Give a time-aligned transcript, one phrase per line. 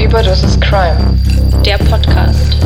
[0.00, 1.18] Überdosis Crime,
[1.66, 2.56] der Podcast.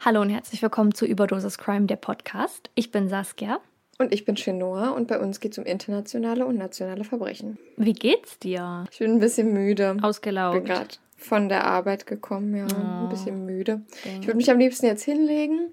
[0.00, 2.70] Hallo und herzlich willkommen zu Überdosis Crime, der Podcast.
[2.74, 3.60] Ich bin Saskia.
[3.98, 7.56] Und ich bin Chenoa und bei uns geht es um internationale und nationale Verbrechen.
[7.76, 8.84] Wie geht's dir?
[8.90, 9.96] Ich bin ein bisschen müde.
[10.02, 10.56] Ausgelaugt.
[10.56, 12.66] Ich bin gerade von der Arbeit gekommen, ja.
[12.66, 13.04] Oh.
[13.04, 13.82] Ein bisschen müde.
[14.04, 14.20] Dang.
[14.20, 15.72] Ich würde mich am liebsten jetzt hinlegen,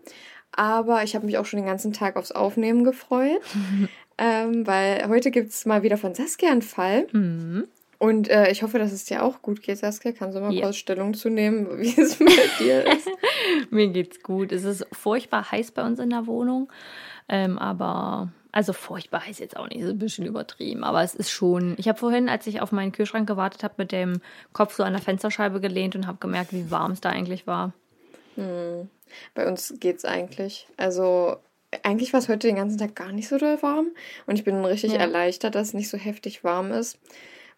[0.56, 3.42] aber ich habe mich auch schon den ganzen Tag aufs Aufnehmen gefreut.
[4.18, 7.08] ähm, weil heute gibt es mal wieder von Saskia einen Fall.
[7.12, 7.68] Mhm.
[7.98, 10.12] Und äh, ich hoffe, dass es dir auch gut geht, Saskia.
[10.12, 10.64] Kannst du mal Ja.
[10.64, 12.26] kurz Stellung zu nehmen, wie es bei
[12.60, 13.08] dir ist?
[13.72, 14.52] Mir geht's gut.
[14.52, 16.72] Es ist furchtbar heiß bei uns in der Wohnung.
[17.30, 20.84] Ähm, aber, also furchtbar heiß jetzt auch nicht, ist ein bisschen übertrieben.
[20.84, 21.74] Aber es ist schon.
[21.78, 24.22] Ich habe vorhin, als ich auf meinen Kühlschrank gewartet habe, mit dem
[24.54, 27.74] Kopf so an der Fensterscheibe gelehnt und habe gemerkt, wie warm es da eigentlich war.
[29.34, 30.68] Bei uns geht's eigentlich.
[30.78, 31.38] Also
[31.84, 33.88] eigentlich war es heute den ganzen Tag gar nicht so doll warm
[34.28, 35.00] und ich bin richtig Ja.
[35.00, 36.98] erleichtert, dass es nicht so heftig warm ist,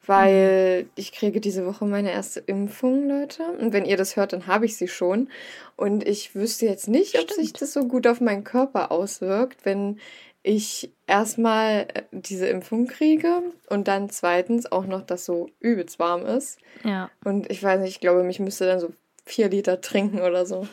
[0.06, 3.44] weil ich kriege diese Woche meine erste Impfung, Leute.
[3.60, 5.30] Und wenn ihr das hört, dann habe ich sie schon.
[5.76, 7.62] Und ich wüsste jetzt nicht, ob sich Stimmt.
[7.62, 10.00] das so gut auf meinen Körper auswirkt, wenn
[10.44, 16.26] ich erstmal äh, diese Impfung kriege und dann zweitens auch noch, dass so übelst warm
[16.26, 16.58] ist.
[16.86, 17.10] Ja.
[17.26, 18.94] Und ich weiß nicht, ich glaube, mich müsste dann so
[19.26, 20.66] vier Liter trinken oder so.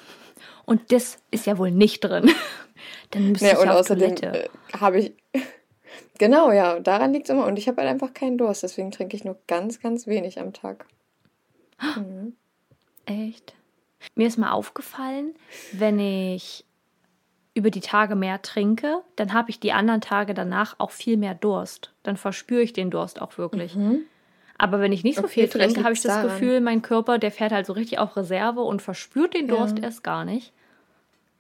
[0.65, 2.31] Und das ist ja wohl nicht drin.
[3.11, 4.45] Dann müsste Ja, ich und auf außerdem Toilette.
[4.45, 5.13] äh, habe ich.
[6.19, 7.45] Genau, ja, daran liegt es immer.
[7.45, 10.53] Und ich habe halt einfach keinen Durst, deswegen trinke ich nur ganz, ganz wenig am
[10.53, 10.87] Tag.
[11.97, 12.35] Mhm.
[13.07, 13.55] Echt?
[14.15, 15.35] Mir ist mal aufgefallen,
[15.73, 16.65] wenn ich
[17.55, 21.35] über die Tage mehr trinke, dann habe ich die anderen Tage danach auch viel mehr
[21.35, 21.93] Durst.
[22.05, 23.77] Dann verspüre ich den Durst auch wirklich.
[24.59, 25.25] Aber wenn ich nicht so.
[25.25, 26.29] Okay, viel trinke, habe ich das daran.
[26.29, 29.57] Gefühl, mein Körper, der fährt halt so richtig auf Reserve und verspürt den Ja.
[29.57, 30.53] Durst erst gar nicht.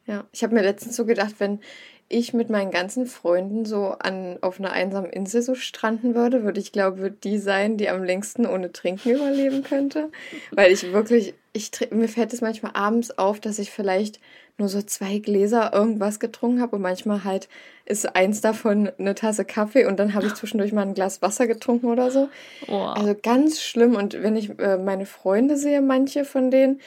[0.06, 1.60] Ja, ich habe mir letztens so gedacht, wenn
[2.08, 6.60] ich mit meinen ganzen Freunden so an, auf einer einsamen Insel so stranden würde, würde
[6.60, 10.10] ich glaube, die sein, die am längsten ohne Trinken überleben könnte.
[10.50, 14.20] Weil ich wirklich, ich mir fällt es manchmal abends auf, dass ich vielleicht
[14.56, 17.48] nur so zwei Gläser irgendwas getrunken habe und manchmal halt
[17.86, 21.46] ist eins davon eine Tasse Kaffee und dann habe ich zwischendurch mal ein Glas Wasser
[21.46, 22.28] getrunken oder so.
[22.68, 22.86] Oh.
[22.94, 23.96] Also ganz schlimm.
[23.96, 26.80] Und wenn ich äh, meine Freunde sehe, manche von denen,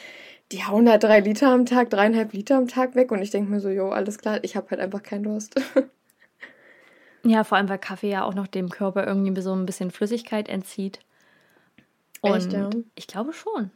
[0.52, 3.12] die hauen da drei Liter am Tag, dreieinhalb Liter am Tag weg.
[3.12, 5.56] Und ich denke mir so, jo, alles klar, ich habe halt einfach keinen Durst.
[7.24, 10.48] Ja, vor allem, weil Kaffee ja auch noch dem Körper irgendwie so ein bisschen Flüssigkeit
[10.48, 11.00] entzieht.
[12.22, 12.70] Und Echt, ja?
[12.96, 13.72] ich glaube schon.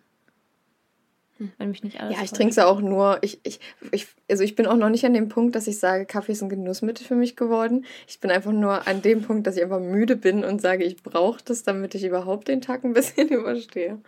[1.58, 3.20] Wenn mich nicht alles ja, ich trinke es auch nur.
[3.22, 3.60] Ich, ich,
[3.92, 6.44] ich, also ich bin auch noch nicht an dem Punkt, dass ich sage, Kaffee ist
[6.44, 7.86] ein Genussmittel für mich geworden.
[8.08, 11.02] Ich bin einfach nur an dem Punkt, dass ich einfach müde bin und sage, ich
[11.02, 14.00] brauche das, damit ich überhaupt den Tag ein bisschen überstehe.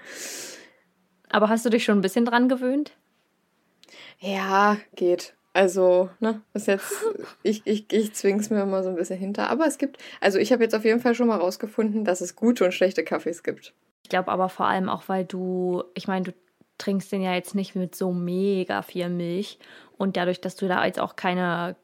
[1.30, 2.92] Aber hast du dich schon ein bisschen dran gewöhnt?
[4.20, 5.34] Ja, geht.
[5.54, 6.92] Also, ne, ist jetzt,
[7.44, 9.50] ich, ich, ich zwing's mir immer so ein bisschen hinter.
[9.50, 12.36] Aber es gibt, also ich habe jetzt auf jeden Fall schon mal rausgefunden, dass es
[12.36, 13.74] gute und schlechte Kaffees gibt.
[14.04, 16.34] Ich glaube aber vor allem auch, weil du, ich meine, du
[16.78, 19.59] trinkst den ja jetzt nicht mit so mega viel Milch
[19.97, 21.75] und dadurch, dass du da jetzt auch keine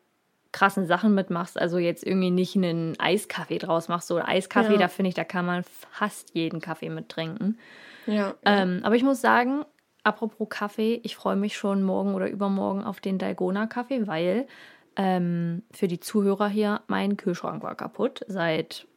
[0.51, 4.79] krassen Sachen mitmachst, also jetzt irgendwie nicht einen Eiskaffee draus machst, so Eiskaffee, Ja.
[4.79, 7.57] da finde ich, da kann man fast jeden Kaffee mit trinken.
[8.07, 8.33] Ja.
[8.45, 9.63] Ähm, aber ich muss sagen,
[10.03, 14.47] apropos Kaffee, ich freue mich schon morgen oder übermorgen auf den Dalgona-Kaffee, weil
[14.95, 18.87] ähm, für die Zuhörer hier mein Kühlschrank war kaputt seit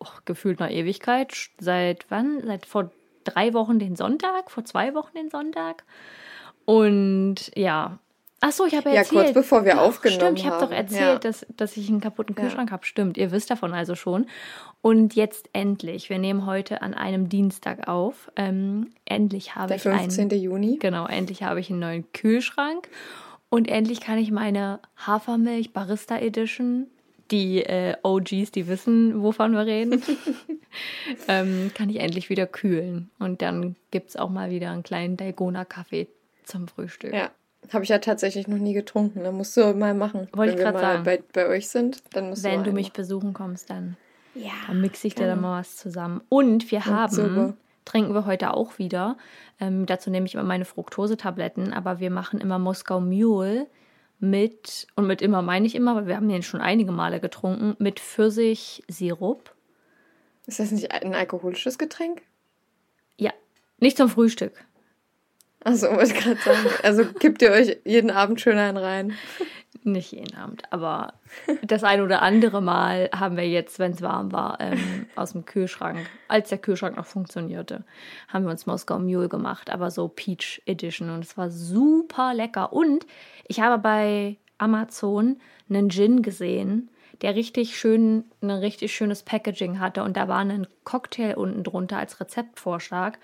[0.00, 1.34] oh, gefühlt einer Ewigkeit.
[1.58, 2.40] Seit wann?
[2.44, 2.90] Seit vor
[3.26, 5.84] drei Wochen den Sonntag, vor zwei Wochen den Sonntag.
[6.64, 7.98] Und ja.
[8.40, 9.24] Ach so, ich habe ja Ja, erzählt.
[9.24, 11.18] kurz bevor wir doch, aufgenommen Stimmt, ich habe doch erzählt, ja.
[11.18, 12.42] dass, dass ich einen kaputten Ja.
[12.42, 12.84] Kühlschrank habe.
[12.84, 14.26] Stimmt, ihr wisst davon also schon.
[14.82, 18.30] Und jetzt endlich, wir nehmen heute an einem Dienstag auf.
[18.36, 20.30] Ähm, endlich habe Der ich einen 15.
[20.30, 20.76] Juni.
[20.80, 22.88] Genau, endlich habe ich einen neuen Kühlschrank
[23.48, 26.88] und endlich kann ich meine Hafermilch Barista Edition
[27.30, 30.02] die äh, OGs, die wissen, wovon wir reden,
[31.28, 33.10] ähm, kann ich endlich wieder kühlen.
[33.18, 36.08] Und dann gibt es auch mal wieder einen kleinen Dalgona-Kaffee
[36.44, 37.12] zum Frühstück.
[37.12, 37.30] Ja,
[37.72, 39.24] habe ich ja tatsächlich noch nie getrunken.
[39.24, 40.28] Da musst du mal machen.
[40.32, 41.04] Wollte Wenn ich mal sagen.
[41.04, 42.96] bei, bei euch sind, dann musst Wenn du du mich machen.
[42.96, 43.96] besuchen kommst, dann,
[44.34, 45.40] Ja, dann mixe ich dir da gerne.
[45.42, 46.20] mal was zusammen.
[46.28, 47.54] Und wir haben, super.
[47.84, 49.16] trinken wir heute auch wieder.
[49.60, 53.66] Ähm, dazu nehme ich immer meine Fructose-Tabletten, aber wir machen immer Moskau Mule
[54.18, 57.76] mit, und mit immer meine ich immer, weil wir haben den schon einige Male getrunken,
[57.78, 59.54] mit Pfirsichsirup.
[60.46, 62.22] Ist das nicht ein alkoholisches Getränk?
[63.18, 63.32] Ja,
[63.78, 64.64] nicht zum Frühstück.
[65.64, 66.68] Achso, wollte ich gerade sagen.
[66.82, 69.14] Also kippt ihr euch jeden Abend schön einen rein.
[69.86, 71.14] Nicht jeden Abend, aber
[71.62, 75.44] das ein oder andere Mal haben wir jetzt, wenn es warm war, ähm, aus dem
[75.44, 77.84] Kühlschrank, als der Kühlschrank noch funktionierte,
[78.26, 82.72] haben wir uns Moskau Mule gemacht, aber so Peach Edition und es war super lecker.
[82.72, 83.06] Und
[83.46, 85.36] ich habe bei Amazon
[85.68, 86.90] einen Gin gesehen,
[87.22, 91.98] der richtig schön, ein richtig schönes Packaging hatte und da war ein Cocktail unten drunter
[91.98, 93.20] als Rezeptvorschlag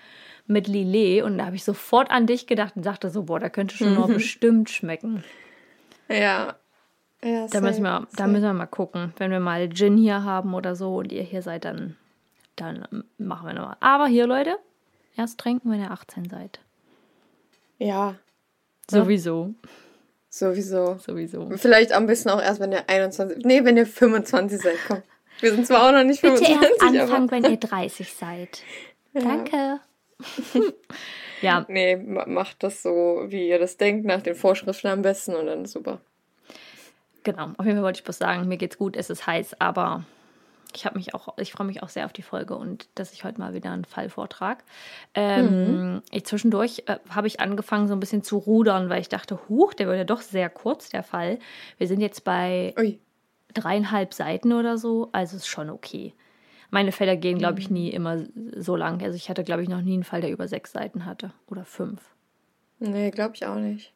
[0.47, 3.49] mit Lillet und da habe ich sofort an dich gedacht und sagte so, boah, der
[3.49, 5.25] könnte schon noch bestimmt schmecken.
[6.09, 6.55] Ja.
[7.23, 9.13] ja Da müssen, wir, da müssen wir mal gucken.
[9.17, 11.95] Wenn wir mal Gin hier haben oder so und ihr hier seid, dann,
[12.55, 12.85] dann
[13.17, 13.77] machen wir nochmal.
[13.79, 14.57] Aber hier, Leute,
[15.17, 16.59] erst trinken, wenn ihr 18 seid.
[17.79, 18.15] Ja,
[18.89, 19.53] Sowieso.
[20.29, 20.97] sowieso.
[20.99, 21.49] Sowieso.
[21.57, 24.77] Vielleicht am besten auch erst, wenn ihr 21, nee, wenn ihr 25 seid.
[24.87, 25.01] Komm.
[25.39, 28.63] Wir sind zwar auch noch nicht Bitte 25, erst anfangen, wenn ihr 30 seid.
[29.13, 29.79] Danke.
[31.41, 35.35] Ja, nee, ma- macht das so, wie ihr das denkt, nach den Vorschriften am besten
[35.35, 35.99] und dann ist super.
[37.23, 37.51] genau.
[37.57, 40.03] Auf jeden Fall wollte ich bloß sagen, mir geht's gut, es ist heiß, aber
[40.75, 43.23] ich habe mich auch, ich freue mich auch sehr auf die Folge und dass ich
[43.23, 44.63] heute mal wieder einen Fall vortrag.
[45.13, 49.39] Ähm, ich, zwischendurch äh, habe ich angefangen, so ein bisschen zu rudern, weil ich dachte,
[49.49, 51.37] huch, der wird ja doch sehr kurz, der Fall.
[51.77, 52.99] Wir sind jetzt bei Ui.
[53.53, 56.13] dreieinhalb Seiten oder so, also ist schon okay.
[56.73, 58.25] Meine Fälle gehen, glaube ich, nie immer
[58.57, 58.99] so lang.
[59.03, 61.65] Also ich hatte, glaube ich, noch nie einen Fall, der über sechs Seiten hatte oder
[61.65, 62.01] fünf.
[62.79, 63.93] Nee, glaube ich auch nicht.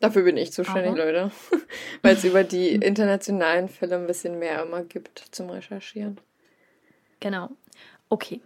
[0.00, 1.30] Dafür bin ich zuständig, Aber- Leute.
[2.02, 6.18] Weil es über die internationalen Fälle ein bisschen mehr immer gibt zum Recherchieren.
[7.20, 7.50] Genau.
[8.08, 8.40] Okay.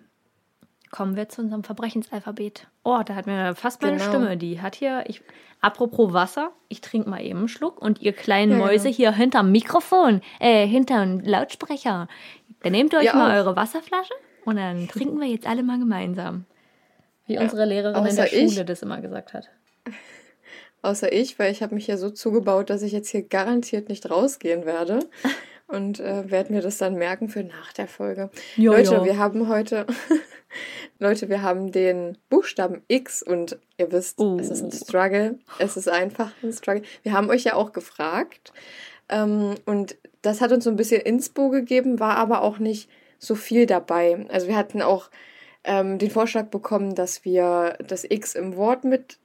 [0.90, 2.68] Kommen wir zu unserem Verbrechensalphabet.
[2.84, 4.08] Oh, da hat mir fast meine Genau.
[4.08, 4.36] Stimme.
[4.36, 5.20] Die hat hier, ich,
[5.60, 8.96] apropos Wasser, ich trinke mal eben einen Schluck und ihr kleinen Ja, Mäuse genau.
[8.96, 12.08] hier hinterm Mikrofon, äh, hinterm Lautsprecher,
[12.62, 13.36] dann nehmt ihr euch Ihr mal auch.
[13.36, 16.44] eure Wasserflasche und dann trinken wir jetzt alle mal gemeinsam.
[17.26, 17.40] Wie Ja.
[17.42, 18.64] unsere Lehrerin in der Schule ich.
[18.64, 19.48] das immer gesagt hat.
[20.82, 24.08] Außer ich, weil ich habe mich ja so zugebaut, dass ich jetzt hier garantiert nicht
[24.08, 25.00] rausgehen werde.
[25.68, 28.30] Und äh, werde mir das dann merken für nach der Folge.
[28.56, 29.04] Ja, Leute, ja.
[29.04, 29.86] wir haben heute,
[31.00, 34.36] Leute, wir haben den Buchstaben X und ihr wisst, Oh.
[34.38, 35.38] es ist ein Struggle.
[35.58, 36.82] Es ist einfach ein Struggle.
[37.02, 38.52] Wir haben euch ja auch gefragt.
[39.08, 42.88] Ähm, und das hat uns so ein bisschen Inspo gegeben, war aber auch nicht
[43.18, 44.24] so viel dabei.
[44.28, 45.10] Also wir hatten auch
[45.64, 49.18] ähm, den Vorschlag bekommen, dass wir das X im Wort mit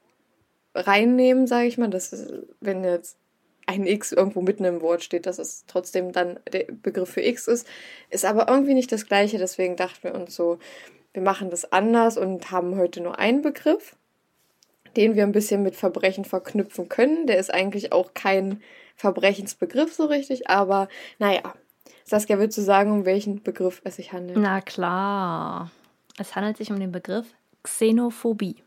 [0.74, 1.90] reinnehmen, sage ich mal.
[1.90, 3.18] Das ist, wenn jetzt
[3.72, 7.48] ein X irgendwo mitten im Wort steht, dass es trotzdem dann der Begriff für X
[7.48, 7.68] ist,
[8.10, 9.38] ist aber irgendwie nicht das gleiche.
[9.38, 10.60] Deswegen dachten wir uns so,
[11.14, 13.96] wir machen das anders und haben heute nur einen Begriff,
[14.96, 17.28] den wir ein bisschen mit Verbrechen verknüpfen können.
[17.28, 18.62] Der ist eigentlich auch kein
[18.96, 20.88] Verbrechensbegriff so richtig, aber
[21.20, 21.42] naja.
[22.04, 24.38] Saskia, willst du sagen, um welchen Begriff es sich handelt?
[24.38, 25.72] Na klar.
[26.18, 27.28] Es handelt sich um den Begriff
[27.64, 28.58] Xenophobie.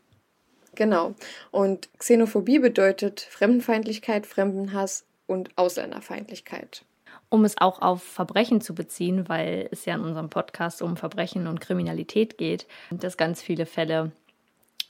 [0.75, 1.15] Genau.
[1.51, 6.83] Und Xenophobie bedeutet Fremdenfeindlichkeit, Fremdenhass und Ausländerfeindlichkeit.
[7.29, 11.47] Um es auch auf Verbrechen zu beziehen, weil es ja in unserem Podcast um Verbrechen
[11.47, 14.11] und Kriminalität geht, dass ganz viele Fälle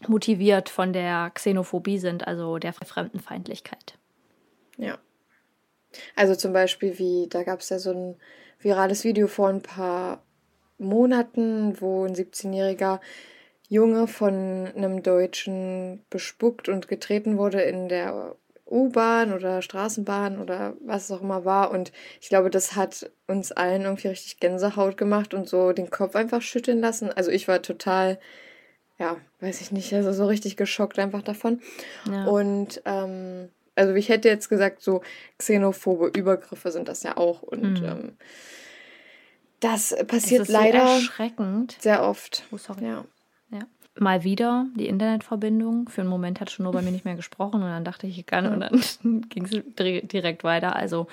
[0.07, 3.97] motiviert von der Xenophobie sind, also der Fremdenfeindlichkeit.
[4.77, 4.97] Ja.
[6.15, 8.15] Also zum Beispiel wie, da gab es ja so ein
[8.59, 10.21] virales Video vor ein paar
[10.77, 12.99] Monaten, wo ein 17-jähriger
[13.69, 18.35] Junge von einem Deutschen bespuckt und getreten wurde in der
[18.67, 21.71] U-Bahn oder Straßenbahn oder was es auch immer war.
[21.71, 26.15] Und ich glaube, das hat uns allen irgendwie richtig Gänsehaut gemacht und so den Kopf
[26.15, 27.11] einfach schütteln lassen.
[27.11, 28.19] Also ich war total,
[28.97, 31.61] ja, weiß ich nicht, also so richtig geschockt einfach davon.
[32.11, 32.25] Ja.
[32.25, 35.01] Und ähm, also ich hätte jetzt gesagt, so
[35.37, 37.43] xenophobe Übergriffe sind das ja auch.
[37.43, 38.17] Und ähm,
[39.59, 40.99] das passiert leider
[41.79, 42.43] sehr oft.
[42.51, 42.85] Oh, sorry.
[42.85, 43.05] Ja.
[43.97, 45.87] Mal wieder die Internetverbindung.
[45.89, 48.19] Für einen Moment hat schon nur bei mir nicht mehr gesprochen und dann dachte ich,
[48.19, 48.81] ich kann und dann
[49.29, 50.75] ging es direkt weiter.
[50.75, 51.07] Also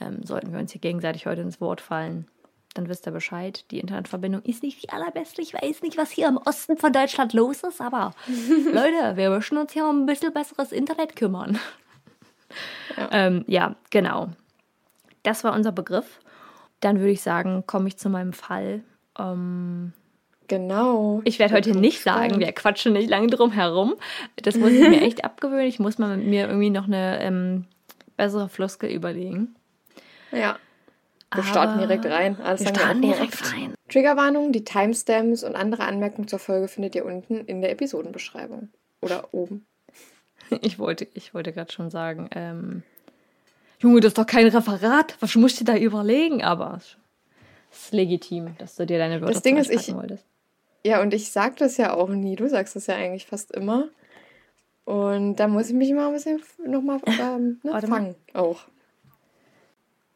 [0.00, 2.26] ähm, sollten wir uns hier gegenseitig heute ins Wort fallen,
[2.74, 3.70] dann wisst ihr Bescheid.
[3.70, 5.42] Die Internetverbindung ist nicht die allerbeste.
[5.42, 8.14] Ich weiß nicht, was hier im Osten von Deutschland los ist, aber
[8.72, 11.58] Leute, wir müssen uns hier um ein bisschen besseres Internet kümmern.
[12.96, 13.08] Ja.
[13.12, 14.30] Ähm, ja, genau.
[15.22, 16.20] Das war unser Begriff.
[16.80, 18.82] Dann würde ich sagen, komme ich zu meinem Fall.
[19.18, 19.92] Ähm,
[20.56, 21.20] genau.
[21.24, 23.94] ich werde heute nicht sagen, wir quatschen nicht lange drum herum.
[24.36, 25.66] Das muss ich mir echt abgewöhnen.
[25.66, 27.64] Ich muss mal mit mir irgendwie noch eine ähm,
[28.16, 29.54] bessere Floskel überlegen.
[30.30, 30.58] Ja.
[31.34, 32.38] Wir starten direkt rein.
[32.42, 33.54] Alles wir starten direkt gemacht.
[33.54, 33.74] rein.
[33.88, 38.68] Triggerwarnung, die Timestamps und andere Anmerkungen zur Folge findet ihr unten in der Episodenbeschreibung.
[39.00, 39.66] Oder oben.
[40.60, 42.82] Ich wollte, ich wollte gerade schon sagen, ähm,
[43.78, 45.16] Junge, das ist doch kein Referat.
[45.20, 46.42] Was musst du da überlegen?
[46.42, 46.78] Aber
[47.70, 50.26] es ist legitim, dass du dir deine Wörter Das Ding ist, ich- wolltest.
[50.84, 52.36] Ja, und ich sag das ja auch nie.
[52.36, 53.88] Du sagst das ja eigentlich fast immer.
[54.84, 58.16] Und da muss ich mich mal ein bisschen nochmal ähm, ne, fangen.
[58.34, 58.62] Auch.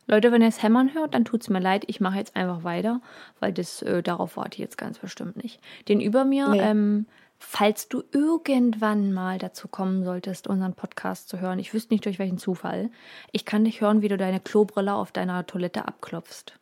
[0.08, 1.85] Leute, wenn ihr es hämmern hört, dann tut's mir leid.
[1.88, 3.00] Ich mache jetzt einfach weiter,
[3.40, 5.61] weil das äh, darauf warte ich jetzt ganz bestimmt nicht.
[5.88, 6.61] Den über mir, Nee.
[6.61, 7.06] ähm,
[7.38, 12.18] falls du irgendwann mal dazu kommen solltest, unseren Podcast zu hören, ich wüsste nicht durch
[12.18, 12.90] welchen Zufall,
[13.32, 16.52] ich kann dich hören, wie du deine Klobrille auf deiner Toilette abklopfst.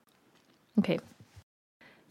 [0.77, 0.99] Okay.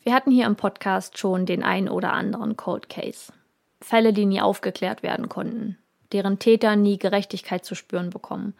[0.04, 3.32] Wir hatten hier im Podcast schon den ein oder anderen Cold Case.
[3.80, 5.78] Fälle, die nie aufgeklärt werden konnten,
[6.12, 8.54] deren Täter nie Gerechtigkeit zu spüren bekommen.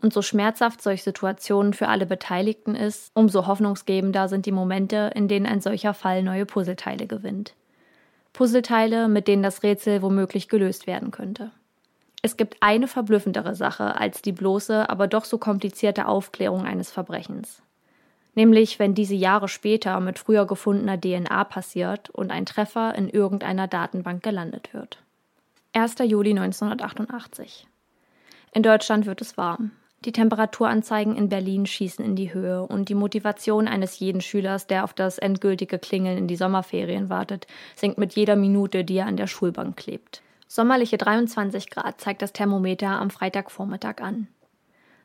[0.00, 5.26] Und so schmerzhaft solche Situationen für alle Beteiligten ist, umso hoffnungsgebender sind die Momente, in
[5.26, 7.54] denen ein solcher Fall neue Puzzleteile gewinnt.
[8.32, 11.50] Puzzleteile, mit denen das Rätsel womöglich gelöst werden könnte.
[12.22, 17.63] Es gibt eine verblüffendere Sache als die bloße, aber doch so komplizierte Aufklärung eines Verbrechens.
[18.34, 23.68] Nämlich, wenn diese Jahre später mit früher gefundener DNA passiert und ein Treffer in irgendeiner
[23.68, 24.98] Datenbank gelandet wird.
[25.72, 25.96] 1.
[26.04, 27.66] Juli 1988.
[28.52, 29.72] In Deutschland wird es warm.
[30.04, 34.84] Die Temperaturanzeigen in Berlin schießen in die Höhe und die Motivation eines jeden Schülers, der
[34.84, 39.16] auf das endgültige Klingeln in die Sommerferien wartet, sinkt mit jeder Minute, die er an
[39.16, 40.22] der Schulbank klebt.
[40.46, 44.28] Sommerliche 23 Grad zeigt das Thermometer am Freitagvormittag an.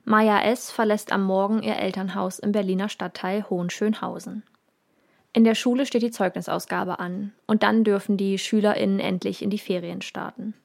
[0.06, 0.72] Maya S.
[0.72, 4.44] verlässt am Morgen ihr Elternhaus im Berliner Stadtteil Hohenschönhausen.
[5.34, 9.60] In der Schule steht die Zeugnisausgabe an und dann dürfen die SchülerInnen endlich in die
[9.60, 10.56] Ferien starten.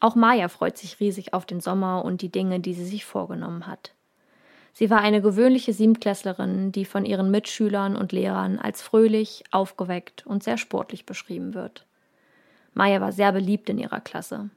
[0.00, 3.66] Auch Maya freut sich riesig auf den Sommer und die Dinge, die sie sich vorgenommen
[3.66, 3.92] hat.
[4.72, 10.44] Sie war eine gewöhnliche Siebtklässlerin, die von ihren Mitschülern und Lehrern als fröhlich, aufgeweckt und
[10.44, 11.84] sehr sportlich beschrieben wird.
[12.74, 14.50] Maya war sehr beliebt in ihrer Klasse.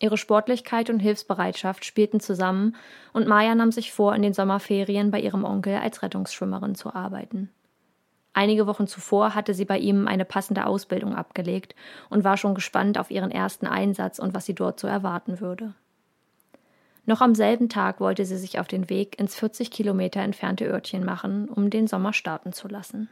[0.00, 2.74] Ihre Sportlichkeit und Hilfsbereitschaft spielten zusammen
[3.12, 7.50] und Maya nahm sich vor, in den Sommerferien bei ihrem Onkel als Rettungsschwimmerin zu arbeiten.
[8.32, 11.74] Einige Wochen zuvor hatte sie bei ihm eine passende Ausbildung abgelegt
[12.08, 15.74] und war schon gespannt auf ihren ersten Einsatz und was sie dort so erwarten würde.
[17.04, 21.04] Noch am selben Tag wollte sie sich auf den Weg ins 40 Kilometer entfernte Örtchen
[21.04, 23.10] machen, um den Sommer starten zu lassen.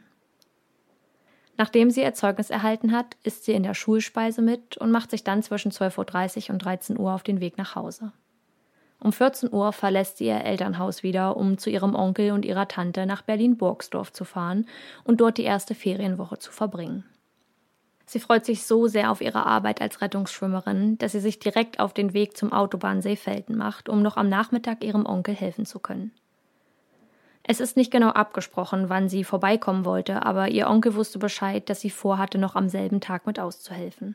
[1.59, 5.25] Nachdem sie ihr Zeugnis erhalten hat, isst sie in der Schulspeise mit und macht sich
[5.25, 8.13] dann zwischen 12.30 Uhr und 13 Uhr auf den Weg nach Hause.
[8.97, 13.05] Um 14 Uhr verlässt sie ihr Elternhaus wieder, um zu ihrem Onkel und ihrer Tante
[13.05, 14.67] nach Berlin-Burgsdorf zu fahren
[15.03, 17.03] und dort die erste Ferienwoche zu verbringen.
[18.05, 21.93] Sie freut sich so sehr auf ihre Arbeit als Rettungsschwimmerin, dass sie sich direkt auf
[21.93, 26.13] den Weg zum Autobahnsee Felden macht, um noch am Nachmittag ihrem Onkel helfen zu können.
[27.51, 31.81] Es ist nicht genau abgesprochen, wann sie vorbeikommen wollte, aber ihr Onkel wusste Bescheid, dass
[31.81, 34.13] sie vorhatte, noch am selben Tag mit auszuhelfen.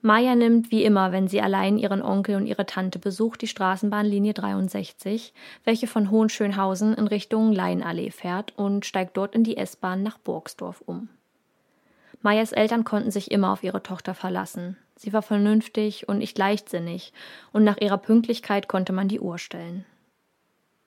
[0.00, 4.32] Maya nimmt wie immer, wenn sie allein ihren Onkel und ihre Tante besucht, die Straßenbahnlinie
[4.32, 10.16] 63, welche von Hohenschönhausen in Richtung Leinallee fährt und steigt dort in die S-Bahn nach
[10.16, 11.10] Burgsdorf um.
[12.22, 14.78] Mayas Eltern konnten sich immer auf ihre Tochter verlassen.
[14.96, 17.12] Sie war vernünftig und nicht leichtsinnig,
[17.52, 19.84] und nach ihrer Pünktlichkeit konnte man die Uhr stellen.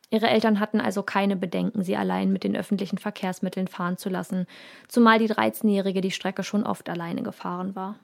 [0.10, 4.48] Ihre Eltern hatten also keine Bedenken, sie allein mit den öffentlichen Verkehrsmitteln fahren zu lassen,
[4.88, 7.96] zumal die 13-Jährige die Strecke schon oft alleine gefahren war.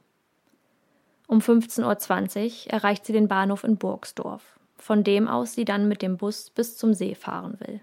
[1.27, 6.01] Um 15.20 Uhr erreicht sie den Bahnhof in Burgsdorf, von dem aus sie dann mit
[6.01, 7.79] dem Bus bis zum See fahren will.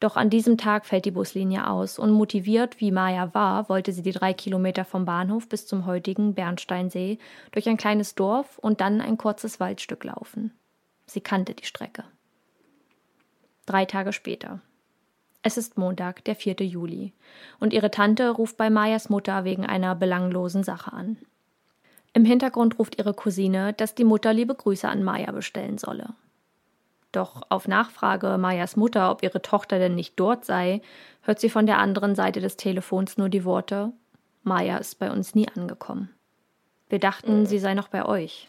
[0.00, 4.02] Doch an diesem Tag fällt die Buslinie aus und motiviert, wie Maya war, wollte sie
[4.02, 7.18] die drei Kilometer vom Bahnhof bis zum heutigen Bernsteinsee
[7.52, 10.52] durch ein kleines Dorf und dann ein kurzes Waldstück laufen.
[11.06, 12.02] Sie kannte die Strecke.
[13.66, 14.60] Drei Tage später.
[15.42, 16.56] Es ist Montag, der 4.
[16.60, 17.12] Juli,
[17.58, 21.16] und ihre Tante ruft bei Mayas Mutter wegen einer belanglosen Sache an.
[22.12, 26.10] Im Hintergrund ruft ihre Cousine, dass die Mutter liebe Grüße an Maya bestellen solle.
[27.10, 30.80] Doch auf Nachfrage Mayas Mutter, ob ihre Tochter denn nicht dort sei,
[31.22, 33.92] hört sie von der anderen Seite des Telefons nur die Worte
[34.44, 36.10] Maya ist bei uns nie angekommen.
[36.88, 38.48] Wir dachten, sie sei noch bei euch.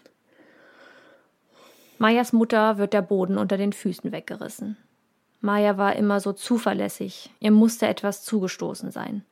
[1.99, 4.75] Mayas Mutter wird der Boden unter den Füßen weggerissen.
[5.43, 9.25] Maya war immer so zuverlässig, ihr musste etwas zugestoßen sein.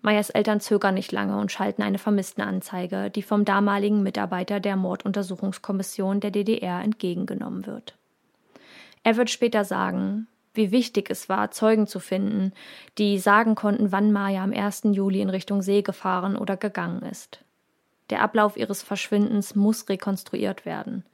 [0.00, 6.20] Mayas Eltern zögern nicht lange und schalten eine Vermisstenanzeige, die vom damaligen Mitarbeiter der Morduntersuchungskommission
[6.20, 7.98] der DDR entgegengenommen wird.
[9.02, 12.54] Er wird später sagen, wie wichtig es war, Zeugen zu finden,
[12.96, 14.84] die sagen konnten, wann Maya am 1.
[14.92, 17.44] Juli in Richtung See gefahren oder gegangen ist.
[18.08, 21.04] Der Ablauf ihres Verschwindens muss rekonstruiert werden.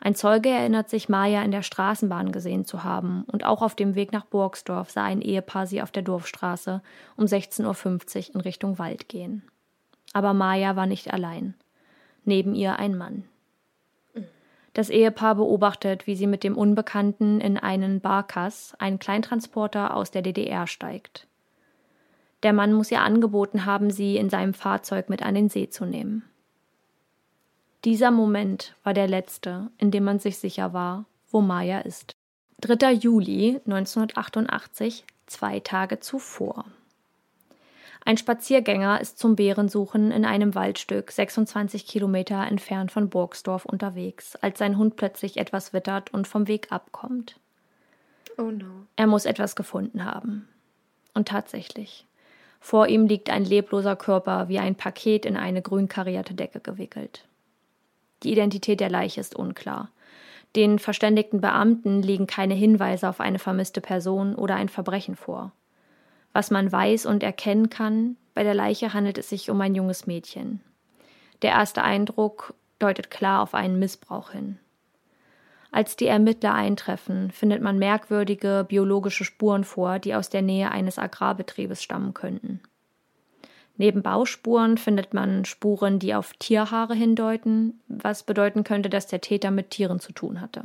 [0.00, 3.94] Ein Zeuge erinnert sich, Maya in der Straßenbahn gesehen zu haben, und auch auf dem
[3.94, 6.82] Weg nach Burgsdorf sah ein Ehepaar sie auf der Dorfstraße
[7.16, 9.42] um 16.50 Uhr in Richtung Wald gehen.
[10.12, 11.54] Aber Maya war nicht allein.
[12.24, 13.24] Neben ihr ein Mann.
[14.74, 20.22] Das Ehepaar beobachtet, wie sie mit dem Unbekannten in einen Barkas, einen Kleintransporter aus der
[20.22, 21.26] DDR, steigt.
[22.44, 25.84] Der Mann muss ihr angeboten haben, sie in seinem Fahrzeug mit an den See zu
[25.84, 26.22] nehmen.
[27.84, 32.12] Dieser Moment war der letzte, in dem man sich sicher war, wo Maya ist.
[32.60, 32.92] 3.
[32.92, 36.64] Juli 1988, zwei Tage zuvor.
[38.04, 44.58] Ein Spaziergänger ist zum Bärensuchen in einem Waldstück 26 Kilometer entfernt von Burgsdorf unterwegs, als
[44.58, 47.38] sein Hund plötzlich etwas wittert und vom Weg abkommt.
[48.38, 48.86] Oh no.
[48.96, 50.48] Er muss etwas gefunden haben.
[51.14, 52.06] Und tatsächlich.
[52.60, 57.24] Vor ihm liegt ein lebloser Körper wie ein Paket in eine grün karierte Decke gewickelt.
[58.22, 59.90] Die Identität der Leiche ist unklar.
[60.56, 65.52] Den verständigten Beamten liegen keine Hinweise auf eine vermisste Person oder ein Verbrechen vor.
[66.32, 70.06] Was man weiß und erkennen kann, bei der Leiche handelt es sich um ein junges
[70.06, 70.60] Mädchen.
[71.42, 74.58] Der erste Eindruck deutet klar auf einen Missbrauch hin.
[75.70, 80.98] Als die Ermittler eintreffen, findet man merkwürdige biologische Spuren vor, die aus der Nähe eines
[80.98, 82.60] Agrarbetriebes stammen könnten.
[83.78, 89.52] Neben Bauspuren findet man Spuren, die auf Tierhaare hindeuten, was bedeuten könnte, dass der Täter
[89.52, 90.64] mit Tieren zu tun hatte.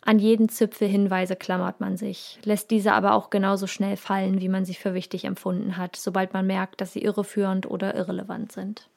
[0.00, 4.48] An jeden Zipfel Hinweise klammert man sich, lässt diese aber auch genauso schnell fallen, wie
[4.48, 8.88] man sie für wichtig empfunden hat, sobald man merkt, dass sie irreführend oder irrelevant sind.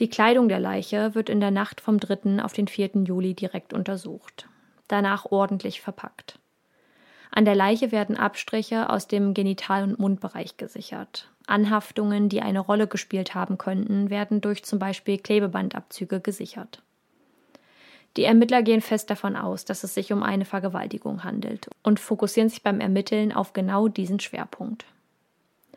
[0.00, 2.42] Die Kleidung der Leiche wird in der Nacht vom 3.
[2.42, 3.02] auf den 4.
[3.04, 4.48] Juli direkt untersucht,
[4.88, 6.38] danach ordentlich verpackt.
[7.30, 11.28] An der Leiche werden Abstriche aus dem Genital- und Mundbereich gesichert.
[11.50, 16.82] Anhaftungen, die eine Rolle gespielt haben könnten, werden durch zum Beispiel Klebebandabzüge gesichert.
[18.16, 22.48] Die Ermittler gehen fest davon aus, dass es sich um eine Vergewaltigung handelt und fokussieren
[22.48, 24.84] sich beim Ermitteln auf genau diesen Schwerpunkt.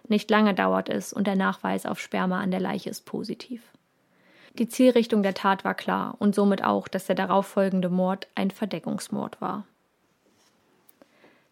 [0.08, 3.62] Nicht lange dauert es und der Nachweis auf Sperma an der Leiche ist positiv.
[4.60, 9.42] Die Zielrichtung der Tat war klar und somit auch, dass der darauffolgende Mord ein Verdeckungsmord
[9.42, 9.66] war.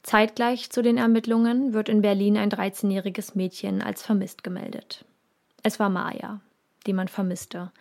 [0.03, 5.05] Zeitgleich zu den Ermittlungen wird in Berlin ein 13-jähriges Mädchen als vermisst gemeldet.
[5.63, 6.39] Es war Maya,
[6.87, 7.71] die man vermisste.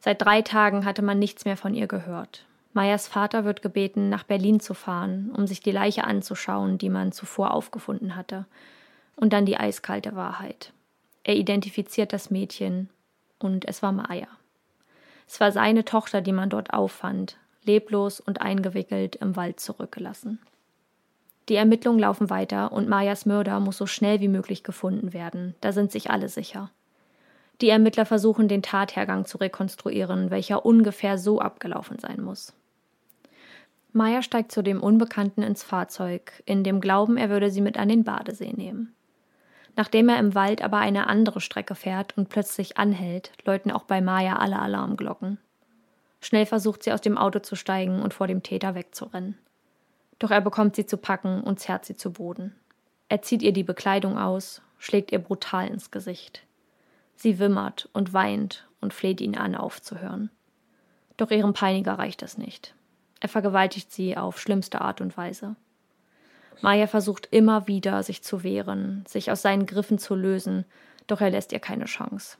[0.00, 2.44] Seit drei Tagen hatte man nichts mehr von ihr gehört.
[2.74, 7.12] Mayas Vater wird gebeten, nach Berlin zu fahren, um sich die Leiche anzuschauen, die man
[7.12, 8.46] zuvor aufgefunden hatte.
[9.16, 10.72] Und dann die eiskalte Wahrheit.
[11.22, 12.90] Er identifiziert das Mädchen
[13.38, 14.28] und es war Maya.
[15.26, 20.38] Es war seine Tochter, die man dort auffand, leblos und eingewickelt im Wald zurückgelassen.
[21.48, 25.72] Die Ermittlungen laufen weiter und Mayas Mörder muss so schnell wie möglich gefunden werden, da
[25.72, 26.70] sind sich alle sicher.
[27.60, 32.52] Die Ermittler versuchen den Tathergang zu rekonstruieren, welcher ungefähr so abgelaufen sein muss.
[33.92, 37.88] Maya steigt zu dem Unbekannten ins Fahrzeug, in dem Glauben, er würde sie mit an
[37.88, 38.92] den Badesee nehmen.
[39.76, 44.00] Nachdem er im Wald aber eine andere Strecke fährt und plötzlich anhält, läuten auch bei
[44.00, 45.38] Maya alle Alarmglocken.
[46.20, 49.38] Schnell versucht sie aus dem Auto zu steigen und vor dem Täter wegzurennen.
[50.18, 52.54] Doch er bekommt sie zu packen und zerrt sie zu Boden.
[53.08, 56.46] Er zieht ihr die Bekleidung aus, schlägt ihr brutal ins Gesicht.
[57.16, 60.30] Sie wimmert und weint und fleht ihn an, aufzuhören.
[61.16, 62.74] Doch ihrem Peiniger reicht das nicht.
[63.20, 65.56] Er vergewaltigt sie auf schlimmste Art und Weise.
[66.60, 70.64] Maya versucht immer wieder, sich zu wehren, sich aus seinen Griffen zu lösen,
[71.06, 72.38] doch er lässt ihr keine Chance.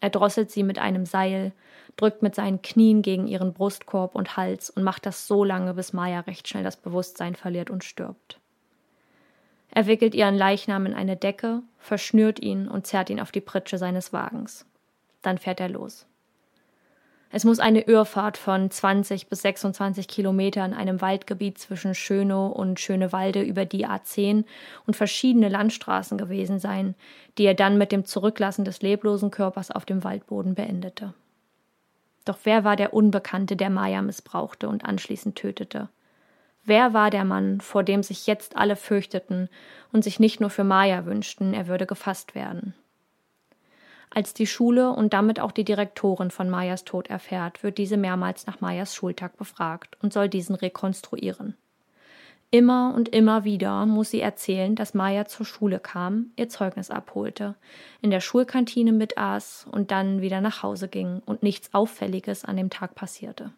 [0.00, 1.52] Er drosselt sie mit einem Seil,
[1.96, 5.92] drückt mit seinen Knien gegen ihren Brustkorb und Hals und macht das so lange, bis
[5.92, 8.40] Maya recht schnell das Bewusstsein verliert und stirbt.
[9.72, 13.78] Er wickelt ihren Leichnam in eine Decke, verschnürt ihn und zerrt ihn auf die Pritsche
[13.78, 14.66] seines Wagens.
[15.22, 16.06] Dann fährt er los.
[17.32, 22.80] Es muss eine Irrfahrt von 20 bis 26 Kilometern in einem Waldgebiet zwischen Schönow und
[22.80, 24.44] Schönewalde über die A10
[24.84, 26.96] und verschiedene Landstraßen gewesen sein,
[27.38, 31.14] die er dann mit dem Zurücklassen des leblosen Körpers auf dem Waldboden beendete.
[32.24, 35.88] Doch wer war der Unbekannte, der Maya missbrauchte und anschließend tötete?
[36.64, 39.48] Wer war der Mann, vor dem sich jetzt alle fürchteten
[39.92, 42.74] und sich nicht nur für Maya wünschten, er würde gefasst werden?
[44.10, 48.46] Als die Schule und damit auch die Direktorin von Mayas Tod erfährt, wird diese mehrmals
[48.46, 51.56] nach Mayas Schultag befragt und soll diesen rekonstruieren.
[52.52, 57.54] Immer und immer wieder muss sie erzählen, dass Maya zur Schule kam, ihr Zeugnis abholte,
[58.00, 62.68] in der Schulkantine mitaß und dann wieder nach Hause ging und nichts Auffälliges an dem
[62.68, 63.52] Tag passierte.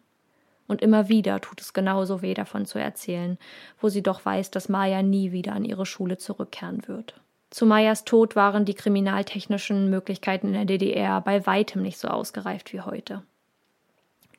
[0.67, 3.39] Und immer wieder tut es genauso weh, davon zu erzählen,
[3.81, 7.19] wo sie doch weiß, dass Maya nie wieder an ihre Schule zurückkehren wird.
[7.53, 12.73] Zu Mayas Tod waren die kriminaltechnischen Möglichkeiten in der DDR bei weitem nicht so ausgereift
[12.73, 13.21] wie heute.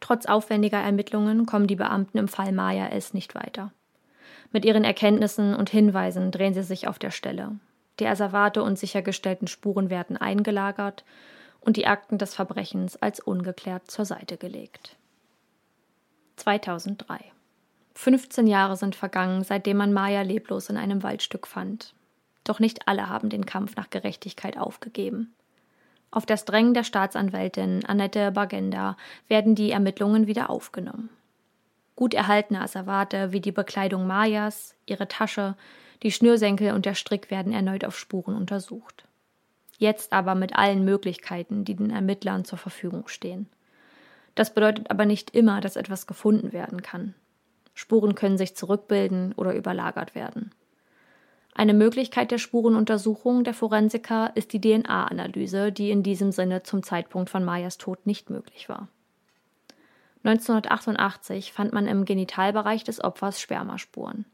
[0.01, 3.15] Trotz aufwendiger Ermittlungen kommen die Beamten im Fall Maya S.
[3.15, 3.71] nicht weiter.
[4.51, 7.53] Mit ihren Erkenntnissen und Hinweisen drehen sie sich auf der Stelle.
[8.01, 11.05] Die Asservate und sichergestellten Spuren werden eingelagert
[11.61, 14.97] und die Akten des Verbrechens als ungeklärt zur Seite gelegt.
[16.35, 17.21] 2003.
[17.95, 21.95] 15 Jahre sind vergangen, seitdem man Maya leblos in einem Waldstück fand.
[22.45, 25.35] Doch nicht alle haben den Kampf nach Gerechtigkeit aufgegeben.
[26.11, 31.09] Auf das Drängen der Staatsanwältin Annette Bagenda werden die Ermittlungen wieder aufgenommen.
[31.97, 35.57] Gut erhaltene Asservate wie die Bekleidung Mayas, ihre Tasche,
[36.03, 39.07] die Schnürsenkel und der Strick werden erneut auf Spuren untersucht.
[39.79, 43.49] Jetzt aber mit allen Möglichkeiten, die den Ermittlern zur Verfügung stehen.
[44.35, 47.15] Das bedeutet aber nicht immer, dass etwas gefunden werden kann.
[47.75, 50.53] Spuren können sich zurückbilden oder überlagert werden.
[51.57, 57.31] Eine Möglichkeit der Spurenuntersuchung der Forensiker ist die DNA-Analyse, die in diesem Sinne zum Zeitpunkt
[57.31, 58.89] von Mayas Tod nicht möglich war.
[60.25, 64.25] 1988 fand man im Genitalbereich des Opfers Spermaspuren.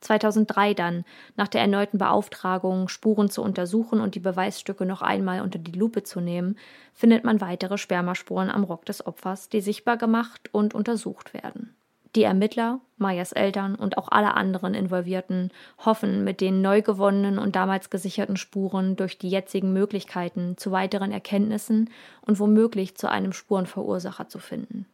[0.00, 1.04] 2003 dann,
[1.36, 6.02] nach der erneuten Beauftragung, Spuren zu untersuchen und die Beweisstücke noch einmal unter die Lupe
[6.02, 6.58] zu nehmen,
[6.92, 11.74] findet man weitere Spermaspuren am Rock des Opfers, die sichtbar gemacht und untersucht werden.
[12.16, 15.50] Die Ermittler, Mayas Eltern und auch alle anderen Involvierten
[15.84, 21.12] hoffen, mit den neu gewonnenen und damals gesicherten Spuren durch die jetzigen Möglichkeiten zu weiteren
[21.12, 21.90] Erkenntnissen
[22.22, 24.86] und womöglich zu einem Spurenverursacher zu finden.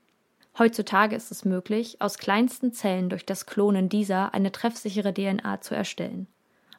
[0.59, 5.77] Heutzutage ist es möglich, aus kleinsten Zellen durch das Klonen dieser eine treffsichere DNA zu
[5.77, 6.27] erstellen.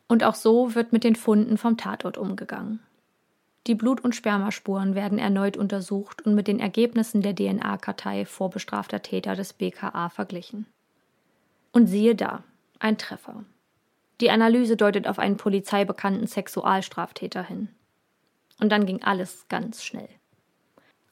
[0.10, 2.82] Und auch so wird mit den Funden vom Tatort umgegangen.
[3.66, 9.36] Die Blut- und Spermaspuren werden erneut untersucht und mit den Ergebnissen der DNA-Kartei vorbestrafter Täter
[9.36, 10.66] des BKA verglichen.
[11.72, 12.44] Und siehe da,
[12.80, 13.46] ein Treffer.
[14.20, 17.70] Die Analyse deutet auf einen polizeibekannten Sexualstraftäter hin.
[18.60, 20.10] Und dann ging alles ganz schnell.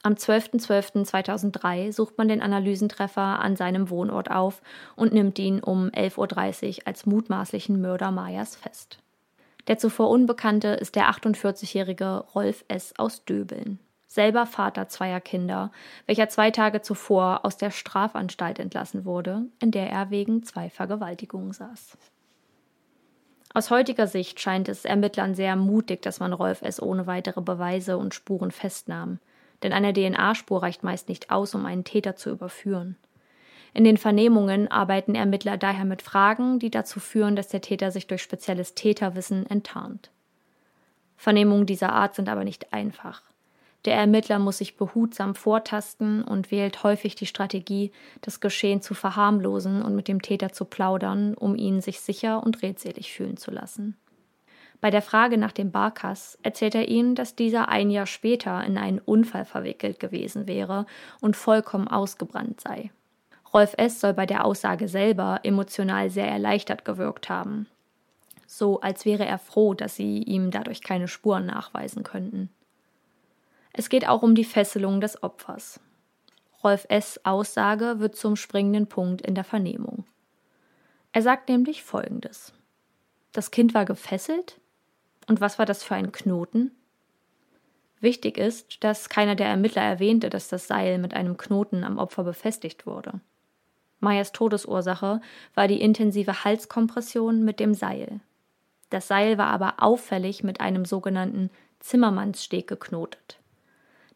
[0.02, 4.60] Am 12.12.2003 sucht man den Analysentreffer an seinem Wohnort auf
[4.96, 8.98] und nimmt ihn um 11.30 Uhr als mutmaßlichen Mörder Mayas fest.
[9.68, 12.94] Der zuvor Unbekannte ist der 48-jährige Rolf S.
[12.98, 15.70] aus Döbeln, selber Vater zweier Kinder,
[16.06, 21.52] welcher zwei Tage zuvor aus der Strafanstalt entlassen wurde, in der er wegen zwei Vergewaltigungen
[21.52, 21.96] saß.
[23.54, 26.80] Aus heutiger Sicht scheint es Ermittlern sehr mutig, dass man Rolf S.
[26.80, 29.18] ohne weitere Beweise und Spuren festnahm
[29.62, 32.96] denn eine DNA-Spur reicht meist nicht aus, um einen Täter zu überführen.
[33.74, 38.06] In den Vernehmungen arbeiten Ermittler daher mit Fragen, die dazu führen, dass der Täter sich
[38.06, 40.10] durch spezielles Täterwissen enttarnt.
[41.16, 43.22] Vernehmungen dieser Art sind aber nicht einfach.
[43.84, 49.82] Der Ermittler muss sich behutsam vortasten und wählt häufig die Strategie, das Geschehen zu verharmlosen
[49.82, 53.96] und mit dem Täter zu plaudern, um ihn sich sicher und redselig fühlen zu lassen.
[54.80, 58.78] Bei der Frage nach dem Barkas erzählt er ihnen, dass dieser ein Jahr später in
[58.78, 60.86] einen Unfall verwickelt gewesen wäre
[61.20, 62.90] und vollkommen ausgebrannt sei.
[63.52, 64.00] Rolf S.
[64.00, 67.66] soll bei der Aussage selber emotional sehr erleichtert gewirkt haben.
[68.46, 72.50] So als wäre er froh, dass sie ihm dadurch keine Spuren nachweisen könnten.
[73.72, 75.80] Es geht auch um die Fesselung des Opfers.
[76.62, 77.20] Rolf S.
[77.24, 80.04] Aussage wird zum springenden Punkt in der Vernehmung.
[81.12, 82.52] Er sagt nämlich Folgendes.
[83.32, 84.60] Das Kind war gefesselt,
[85.28, 86.72] und was war das für ein Knoten?
[88.00, 92.24] Wichtig ist, dass keiner der Ermittler erwähnte, dass das Seil mit einem Knoten am Opfer
[92.24, 93.20] befestigt wurde.
[94.02, 95.20] Mayas Todesursache
[95.54, 98.20] war die intensive Halskompression mit dem Seil.
[98.90, 103.38] Das Seil war aber auffällig mit einem sogenannten Zimmermannssteg geknotet.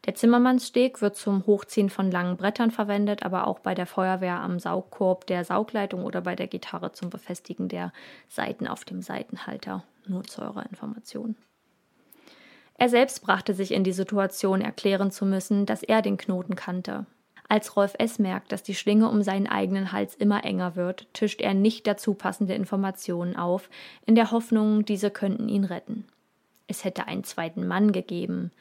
[0.05, 4.59] Der Zimmermannssteg wird zum Hochziehen von langen Brettern verwendet, aber auch bei der Feuerwehr am
[4.59, 7.91] Saugkorb der Saugleitung oder bei der Gitarre zum Befestigen der
[8.27, 9.83] Saiten auf dem Seitenhalter.
[10.05, 11.35] Nur zu eurer Information.
[12.75, 17.05] Er selbst brachte sich in die Situation, erklären zu müssen, dass er den Knoten kannte.
[17.49, 18.19] Als Rolf S.
[18.19, 22.13] merkt, dass die Schlinge um seinen eigenen Hals immer enger wird, tischt er nicht dazu
[22.13, 23.69] passende Informationen auf,
[24.05, 26.05] in der Hoffnung, diese könnten ihn retten.
[26.67, 28.51] Es hätte einen zweiten Mann gegeben.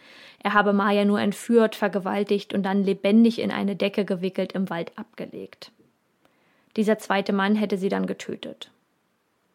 [0.40, 4.96] Er habe Maya nur entführt, vergewaltigt und dann lebendig in eine Decke gewickelt im Wald
[4.96, 5.72] abgelegt.
[6.76, 8.70] Dieser zweite Mann hätte sie dann getötet.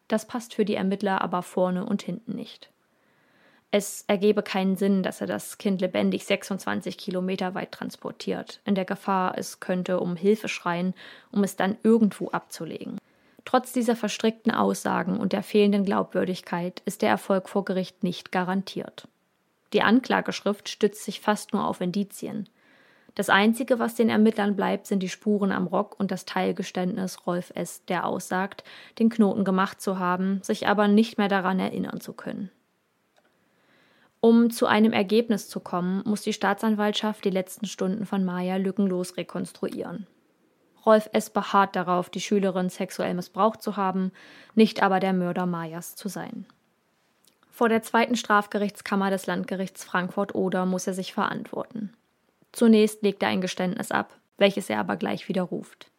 [0.08, 2.68] Das passt für die Ermittler aber vorne und hinten nicht.
[3.74, 8.84] Es ergebe keinen Sinn, dass er das Kind lebendig 26 Kilometer weit transportiert, in der
[8.84, 10.92] Gefahr, es könnte um Hilfe schreien,
[11.30, 12.98] um es dann irgendwo abzulegen.
[13.46, 19.08] Trotz dieser verstrickten Aussagen und der fehlenden Glaubwürdigkeit ist der Erfolg vor Gericht nicht garantiert.
[19.72, 22.50] Die Anklageschrift stützt sich fast nur auf Indizien.
[23.14, 27.52] Das Einzige, was den Ermittlern bleibt, sind die Spuren am Rock und das Teilgeständnis Rolf
[27.54, 28.64] S., der aussagt,
[28.98, 32.50] den Knoten gemacht zu haben, sich aber nicht mehr daran erinnern zu können.
[34.24, 39.16] Um zu einem Ergebnis zu kommen, muss die Staatsanwaltschaft die letzten Stunden von Maya lückenlos
[39.16, 40.06] rekonstruieren.
[40.86, 41.28] Rolf S.
[41.28, 44.12] beharrt darauf, die Schülerin sexuell missbraucht zu haben,
[44.54, 46.46] nicht aber der Mörder Mayas zu sein.
[47.50, 51.92] Vor der zweiten Strafgerichtskammer des Landgerichts Frankfurt-Oder muss er sich verantworten.
[52.52, 55.90] Zunächst legt er ein Geständnis ab, welches er aber gleich widerruft.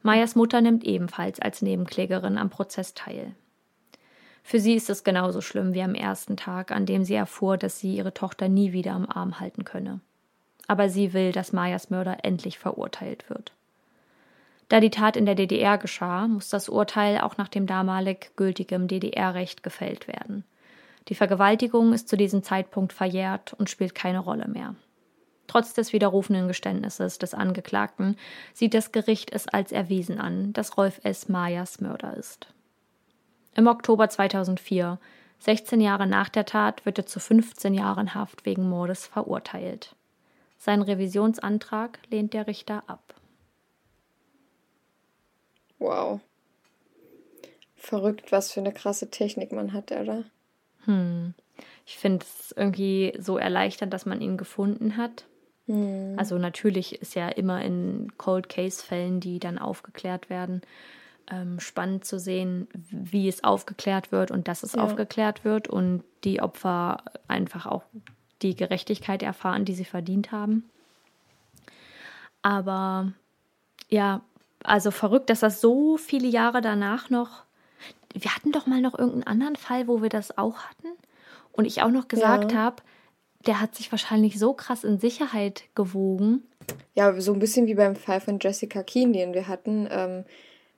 [0.00, 3.34] Meyers Mutter nimmt ebenfalls als Nebenklägerin am Prozess teil.
[4.46, 7.80] Für sie ist es genauso schlimm wie am ersten Tag, an dem sie erfuhr, dass
[7.80, 9.98] sie ihre Tochter nie wieder am Arm halten könne.
[10.68, 13.50] Aber sie will, dass Mayas Mörder endlich verurteilt wird.
[14.68, 18.86] Da die Tat in der DDR geschah, muss das Urteil auch nach dem damalig gültigem
[18.86, 20.44] DDR-Recht gefällt werden.
[21.08, 24.76] Die Vergewaltigung ist zu diesem Zeitpunkt verjährt und spielt keine Rolle mehr.
[25.48, 28.16] Trotz des widerrufenen Geständnisses des Angeklagten
[28.54, 31.28] sieht das Gericht es als erwiesen an, dass Rolf S.
[31.28, 32.46] Mayas Mörder ist.
[33.56, 34.98] Im Oktober 2004,
[35.38, 39.96] 16 Jahre nach der Tat, wird er zu 15 Jahren Haft wegen Mordes verurteilt.
[40.58, 43.14] Seinen Revisionsantrag lehnt der Richter ab.
[45.78, 46.20] Wow.
[47.76, 50.24] Verrückt, was für eine krasse Technik man hat, oder?
[50.84, 51.32] Hm.
[51.86, 55.24] Ich finde es irgendwie so erleichternd, dass man ihn gefunden hat.
[55.66, 56.14] Hm.
[56.18, 60.60] Also natürlich ist ja immer in Cold Case-Fällen, die dann aufgeklärt werden,
[61.30, 64.82] ähm, spannend zu sehen, wie es aufgeklärt wird und dass es ja.
[64.82, 67.82] aufgeklärt wird und die Opfer einfach auch
[68.42, 70.68] die Gerechtigkeit erfahren, die sie verdient haben.
[72.42, 73.12] Aber
[73.88, 74.20] ja,
[74.62, 77.44] also verrückt, dass das so viele Jahre danach noch.
[78.12, 80.88] Wir hatten doch mal noch irgendeinen anderen Fall, wo wir das auch hatten.
[81.52, 82.58] Und ich auch noch gesagt ja.
[82.58, 82.82] habe,
[83.46, 86.42] der hat sich wahrscheinlich so krass in Sicherheit gewogen.
[86.94, 89.88] Ja, so ein bisschen wie beim Fall von Jessica Keen, den wir hatten.
[89.90, 90.24] Ähm,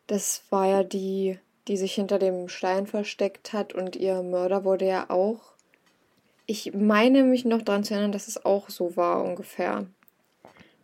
[0.08, 4.86] das war ja die, die sich hinter dem Stein versteckt hat und ihr Mörder wurde
[4.86, 5.40] ja auch.
[6.46, 9.86] Ich meine mich noch daran zu erinnern, dass es auch so war ungefähr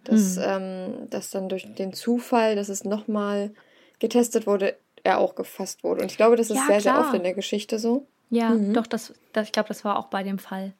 [0.05, 0.43] dass, hm.
[0.47, 3.51] ähm, dass dann durch den Zufall, dass es nochmal
[3.99, 6.03] getestet wurde, er auch gefasst wurde.
[6.03, 6.97] Und ich glaube, das ist ja, sehr, klar.
[6.97, 8.07] sehr oft in der Geschichte so.
[8.31, 8.73] Ja, mhm.
[8.73, 10.73] doch, das, das, ich glaube, das war auch bei dem Fall.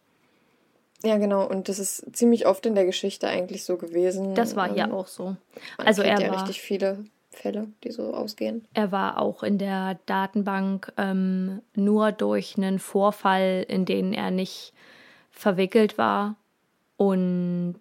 [1.03, 1.47] Ja, genau.
[1.47, 4.35] Und das ist ziemlich oft in der Geschichte eigentlich so gewesen.
[4.35, 5.37] Das war ja ähm, auch so.
[5.77, 7.05] Also er ja war richtig viele
[7.35, 8.67] Fälle, die so ausgehen.
[8.75, 14.73] Er war auch in der Datenbank ähm, nur durch einen Vorfall, in den er nicht
[15.31, 16.37] verwickelt war
[16.97, 17.77] und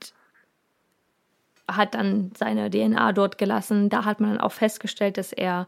[1.67, 3.89] hat dann seine DNA dort gelassen.
[3.89, 5.67] Da hat man dann auch festgestellt, dass er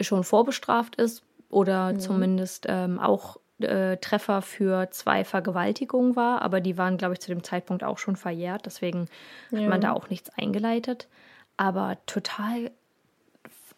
[0.00, 2.00] schon vorbestraft ist oder mhm.
[2.00, 7.30] zumindest ähm, auch äh, Treffer für zwei Vergewaltigungen war, aber die waren, glaube ich, zu
[7.30, 8.66] dem Zeitpunkt auch schon verjährt.
[8.66, 9.06] Deswegen
[9.50, 9.60] ja.
[9.60, 11.08] hat man da auch nichts eingeleitet.
[11.56, 12.70] Aber total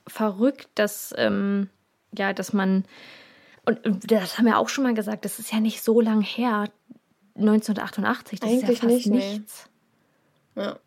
[0.07, 1.69] verrückt, dass, ähm,
[2.17, 2.85] ja, dass man,
[3.65, 6.69] und das haben wir auch schon mal gesagt, das ist ja nicht so lang her,
[7.37, 9.71] 1988, das Eigentlich ist ja fast nicht, nichts.
[10.55, 10.63] Nee.
[10.63, 10.79] Ja.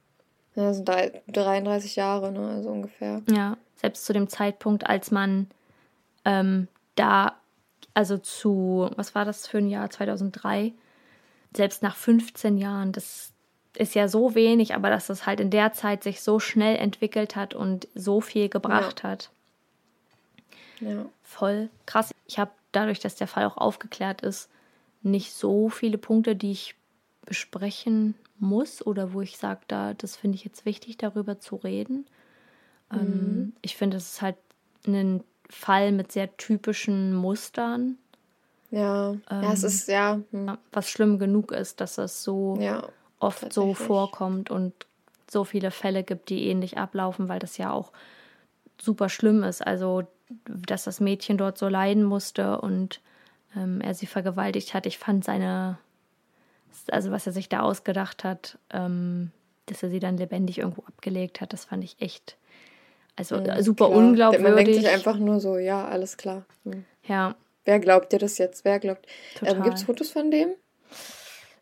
[0.55, 3.21] Ja, das sind 33 Jahre, ne, also ungefähr.
[3.29, 5.47] Ja, selbst zu dem Zeitpunkt, als man
[6.23, 7.35] ähm, da,
[7.93, 10.73] also zu, was war das für ein Jahr, 2003,
[11.55, 13.33] selbst nach 15 Jahren, das
[13.75, 17.35] ist ja so wenig, aber dass das halt in der Zeit sich so schnell entwickelt
[17.35, 19.09] hat und so viel gebracht ja.
[19.09, 19.29] hat.
[20.79, 21.05] Ja.
[21.23, 22.11] Voll krass.
[22.27, 24.49] Ich habe dadurch, dass der Fall auch aufgeklärt ist,
[25.01, 26.75] nicht so viele Punkte, die ich
[27.25, 32.05] besprechen muss oder wo ich sage, da, das finde ich jetzt wichtig, darüber zu reden.
[32.91, 33.05] Ähm, mhm.
[33.05, 34.37] Ähm, ich finde, es ist halt
[34.87, 37.97] ein Fall mit sehr typischen Mustern.
[38.71, 40.19] Ja, ähm, ja, es ist ja.
[40.31, 40.57] Hm.
[40.71, 42.87] Was schlimm genug ist, dass es so ja,
[43.19, 44.73] oft so vorkommt und
[45.29, 47.91] so viele Fälle gibt, die ähnlich ablaufen, weil das ja auch
[48.79, 49.65] super schlimm ist.
[49.65, 50.03] Also,
[50.45, 53.01] dass das Mädchen dort so leiden musste und
[53.55, 54.85] ähm, er sie vergewaltigt hat.
[54.85, 55.77] Ich fand seine
[56.91, 59.31] also was er sich da ausgedacht hat, ähm,
[59.65, 62.37] dass er sie dann lebendig irgendwo abgelegt hat, das fand ich echt,
[63.15, 63.97] also ja, super klar.
[63.97, 64.47] unglaubwürdig.
[64.47, 66.45] Man denkt sich einfach nur so, ja, alles klar.
[66.63, 66.85] Hm.
[67.07, 67.35] Ja.
[67.63, 68.63] Wer glaubt dir das jetzt?
[68.63, 69.07] Wer glaubt?
[69.41, 70.49] Ähm, Gibt es Fotos von dem?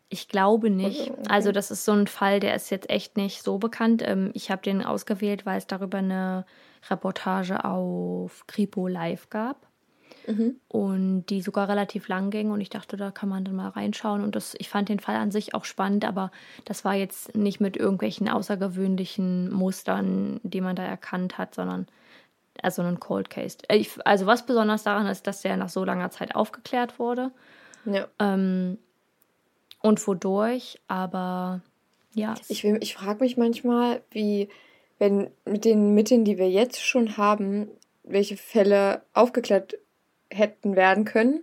[0.08, 1.10] Ich glaube nicht.
[1.10, 1.22] Okay.
[1.28, 4.02] Also das ist so ein Fall, der ist jetzt echt nicht so bekannt.
[4.04, 6.44] Ähm, ich habe den ausgewählt, weil es darüber eine
[6.90, 9.66] Reportage auf Kripo Live gab
[10.26, 10.56] mhm.
[10.68, 14.22] und die sogar relativ lang ging und ich dachte, da kann man dann mal reinschauen
[14.22, 16.30] und das, ich fand den Fall an sich auch spannend, aber
[16.64, 21.86] das war jetzt nicht mit irgendwelchen außergewöhnlichen Mustern, die man da erkannt hat, sondern
[22.62, 23.58] also ein Cold Case.
[23.68, 27.32] Äh, ich, also was besonders daran ist, dass der nach so langer Zeit aufgeklärt wurde.
[27.84, 28.06] Ja.
[28.18, 28.78] Ähm,
[29.84, 31.60] und wodurch, aber
[32.14, 32.34] Ja.
[32.48, 34.48] Ich, will- ich frage mich manchmal, wie,
[34.98, 37.68] wenn mit den Mitteln, die wir jetzt schon haben,
[38.02, 39.76] welche Fälle aufgeklärt
[40.30, 41.40] hätten werden können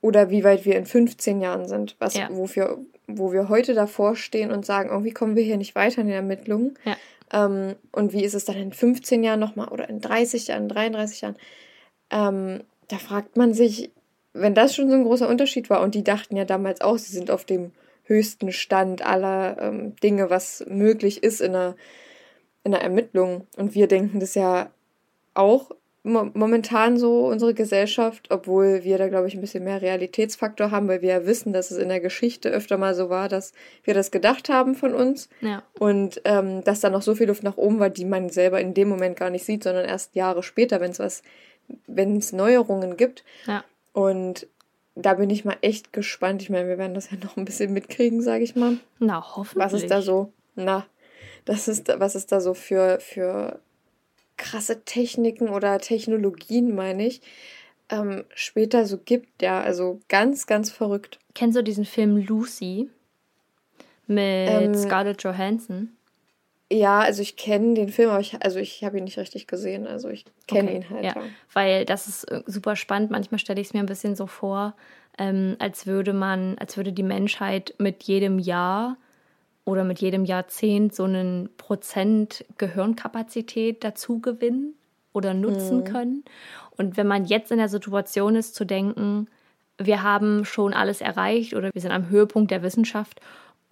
[0.00, 2.28] oder wie weit wir in 15 Jahren sind, was, Ja.
[2.30, 6.06] wofür, wo wir heute davor stehen und sagen, irgendwie kommen wir hier nicht weiter in
[6.08, 6.78] den Ermittlungen.
[6.84, 6.96] Ja.
[7.32, 11.20] Ähm, und wie ist es dann in 15 Jahren nochmal oder in 30 Jahren, 33
[11.20, 11.36] Jahren?
[12.10, 13.90] Ähm, da fragt man sich,
[14.34, 17.12] wenn das schon so ein großer Unterschied war und die dachten ja damals auch, sie
[17.12, 17.72] sind auf dem
[18.04, 21.74] höchsten Stand aller ähm, Dinge, was möglich ist in einer,
[22.64, 23.46] in einer Ermittlung.
[23.56, 24.70] Und wir denken das ja
[25.32, 25.70] auch
[26.02, 30.86] mo momentan so, unsere Gesellschaft, obwohl wir da, glaube ich, ein bisschen mehr Realitätsfaktor haben,
[30.86, 33.94] weil wir ja wissen, dass es in der Geschichte öfter mal so war, dass wir
[33.94, 35.62] das gedacht haben von uns Ja.
[35.78, 38.74] und ähm, dass da noch so viel Luft nach oben war, die man selber in
[38.74, 41.22] dem Moment gar nicht sieht, sondern erst Jahre später, wenn es was,
[41.86, 43.24] wenn es Neuerungen gibt.
[43.46, 43.64] Ja.
[43.94, 44.48] Und
[44.96, 46.42] da bin ich mal echt gespannt.
[46.42, 48.76] Ich meine, wir werden das ja noch ein bisschen mitkriegen, sage ich mal.
[48.98, 49.64] Na, hoffentlich.
[49.64, 50.32] Was ist da so?
[50.56, 50.86] Na,
[51.46, 53.60] das ist, was ist da so für, für
[54.36, 57.22] krasse Techniken oder Technologien, meine ich,
[57.88, 59.60] ähm, später so gibt, ja.
[59.60, 61.18] Also ganz, ganz verrückt.
[61.34, 62.90] Kennst du diesen Film Lucy
[64.06, 65.93] mit Ähm, Scarlett Johansson?
[66.74, 69.86] Ja, also ich kenne den Film, aber ich, also ich habe ihn nicht richtig gesehen.
[69.86, 71.04] Also ich kenne Okay, ihn halt.
[71.04, 71.22] Ja, Ja.
[71.52, 73.10] weil das ist äh, super spannend.
[73.12, 74.74] Manchmal stelle ich es mir ein bisschen so vor,
[75.16, 78.96] ähm, als würde man, als würde die Menschheit mit jedem Jahr
[79.64, 84.74] oder mit jedem Jahrzehnt so einen Prozent Gehirnkapazität dazu gewinnen
[85.12, 85.84] oder nutzen Mhm.
[85.84, 86.24] können.
[86.76, 89.28] Und wenn man jetzt in der Situation ist, zu denken,
[89.78, 93.20] wir haben schon alles erreicht oder wir sind am Höhepunkt der Wissenschaft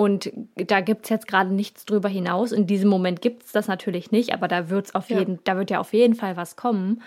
[0.03, 2.51] und da gibt es jetzt gerade nichts drüber hinaus.
[2.51, 5.21] In diesem Moment gibt es das natürlich nicht, aber da wird's auf Ja.
[5.21, 7.03] jeden, da wird ja auf jeden Fall was kommen.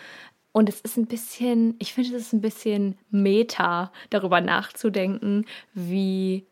[0.54, 6.46] Und es ist ein bisschen, ich finde, es ist ein bisschen meta, darüber nachzudenken, wie,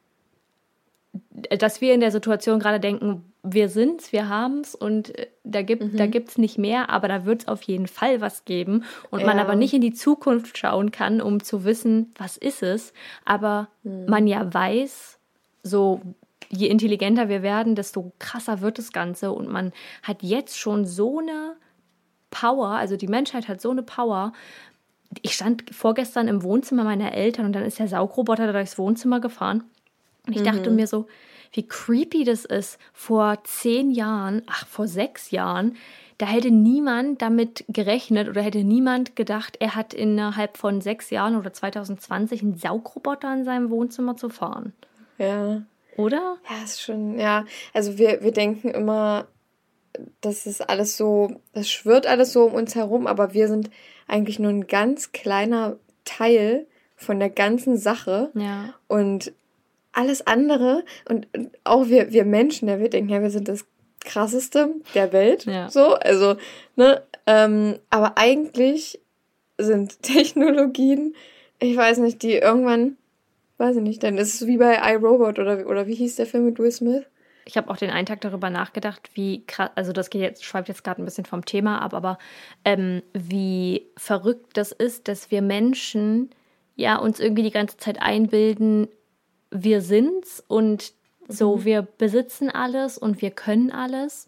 [1.58, 5.98] dass wir in der Situation gerade denken, wir sind's, wir haben's und äh, da gibt
[6.00, 9.44] da gibt's nicht mehr, aber da wird's auf jeden Fall was geben und man Ja.
[9.44, 12.92] aber nicht in die Zukunft schauen kann, um zu wissen, was ist es,
[13.24, 15.20] aber man ja weiß,
[15.64, 16.02] so
[16.54, 21.20] je intelligenter wir werden, desto krasser wird das Ganze und man hat jetzt schon so
[21.20, 21.56] eine
[22.30, 24.34] Power, also die Menschheit hat so eine Power.
[25.22, 29.20] Ich stand vorgestern im Wohnzimmer meiner Eltern und dann ist der Saugroboter da durchs Wohnzimmer
[29.20, 29.64] gefahren.
[30.26, 31.08] Und ich dachte mir so,
[31.52, 32.80] wie creepy das ist.
[32.94, 35.76] Vor zehn Jahren, ach, vor sechs Jahren,
[36.18, 41.36] da hätte niemand damit gerechnet oder hätte niemand gedacht, er hat innerhalb von sechs Jahren
[41.36, 44.74] oder 2020 einen Saugroboter in seinem Wohnzimmer zu fahren.
[45.18, 45.62] ja.
[45.98, 46.38] Oder?
[46.50, 47.46] Ja, ist schon, ja.
[47.74, 49.28] Also wir, wir denken immer,
[50.22, 53.70] das ist alles so, das schwirrt alles so um uns herum, aber wir sind
[54.08, 58.32] eigentlich nur ein ganz kleiner Teil von der ganzen Sache.
[58.34, 58.74] Ja.
[58.88, 59.34] Und
[59.94, 63.66] alles andere und, und auch wir, wir Menschen, ja, wir denken, ja, wir sind das
[64.00, 65.46] krasseste der Welt.
[65.46, 65.70] Ja.
[65.70, 66.36] So, also,
[66.76, 69.00] ne, ähm, aber eigentlich
[69.58, 71.16] sind Technologien,
[71.60, 72.98] ich weiß nicht, die irgendwann,
[73.64, 76.46] weiß ich nicht, dann ist es wie bei iRobot oder, oder wie hieß der Film
[76.46, 77.06] mit Will Smith?
[77.46, 80.70] Ich habe auch den einen Tag darüber nachgedacht, wie krass, also das geht jetzt, schweift
[80.70, 82.18] jetzt gerade ein bisschen vom Thema ab, aber
[82.64, 86.30] ähm, wie verrückt das ist, dass wir Menschen
[86.76, 88.88] ja uns irgendwie die ganze Zeit einbilden,
[89.52, 90.94] wir sind's und
[91.28, 94.28] so, wir besitzen alles und wir können alles.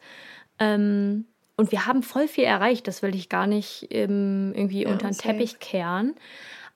[0.60, 1.26] Ähm,
[1.58, 5.08] und wir haben voll viel erreicht, das will ich gar nicht ähm, irgendwie Ja, unter
[5.08, 5.18] den.
[5.18, 6.16] Teppich kehren.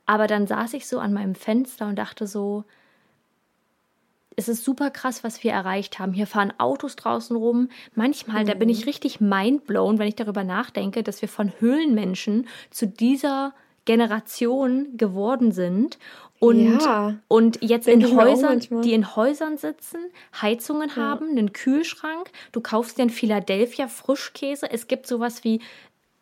[0.10, 2.64] Aber dann saß ich so an meinem Fenster und dachte so,
[4.36, 6.14] es ist super krass, was wir erreicht haben.
[6.14, 7.70] Hier fahren Autos draußen rum.
[7.94, 12.88] Manchmal, da bin ich richtig mindblown, wenn ich darüber nachdenke, dass wir von Höhlenmenschen zu
[12.88, 13.54] dieser
[13.86, 16.00] Generation geworden sind
[16.40, 17.14] und, Ja.
[17.28, 20.00] und jetzt in Häusern, die in Häusern sitzen,
[20.42, 24.72] Heizungen haben, einen Kühlschrank, du kaufst dir einen Philadelphia Frischkäse.
[24.72, 25.62] Es gibt sowas wie,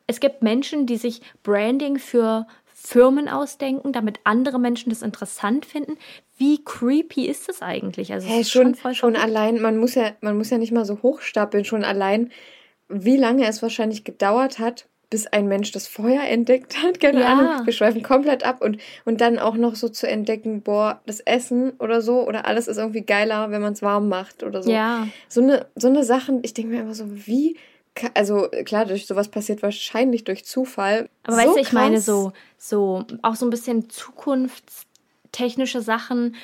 [0.08, 2.48] es gibt Menschen, die sich Branding für
[2.88, 5.98] Firmen ausdenken, damit andere Menschen das interessant finden.
[6.38, 8.14] Wie creepy ist das eigentlich?
[8.14, 9.18] Also Hey, schon, schon verrückt.
[9.20, 12.32] allein, man muss ja, man muss ja nicht mal so hochstapeln, schon allein,
[12.88, 17.34] wie lange es wahrscheinlich gedauert hat, bis ein Mensch das Feuer entdeckt hat, keine Ja.
[17.34, 21.20] Ahnung, wir schweifen komplett ab und, und dann auch noch so zu entdecken, boah, das
[21.20, 24.72] Essen oder so, oder alles ist irgendwie geiler, wenn man es warm macht oder so.
[24.72, 27.58] Ja, So eine, so eine Sachen, ich denke mir immer so, wie,
[28.14, 31.10] also klar, durch sowas passiert wahrscheinlich durch Zufall.
[31.24, 36.36] aber so weißt du, ich meine so, so auch so ein bisschen zukunftstechnische Sachen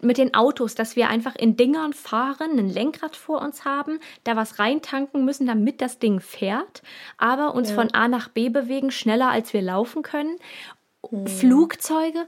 [0.00, 4.36] mit den Autos, dass wir einfach in Dingern fahren, ein Lenkrad vor uns haben, da
[4.36, 6.82] was reintanken müssen, damit das Ding fährt,
[7.18, 10.36] aber uns von A nach B bewegen, schneller als wir laufen können.
[11.10, 11.26] Mhm.
[11.26, 12.26] Flugzeuge,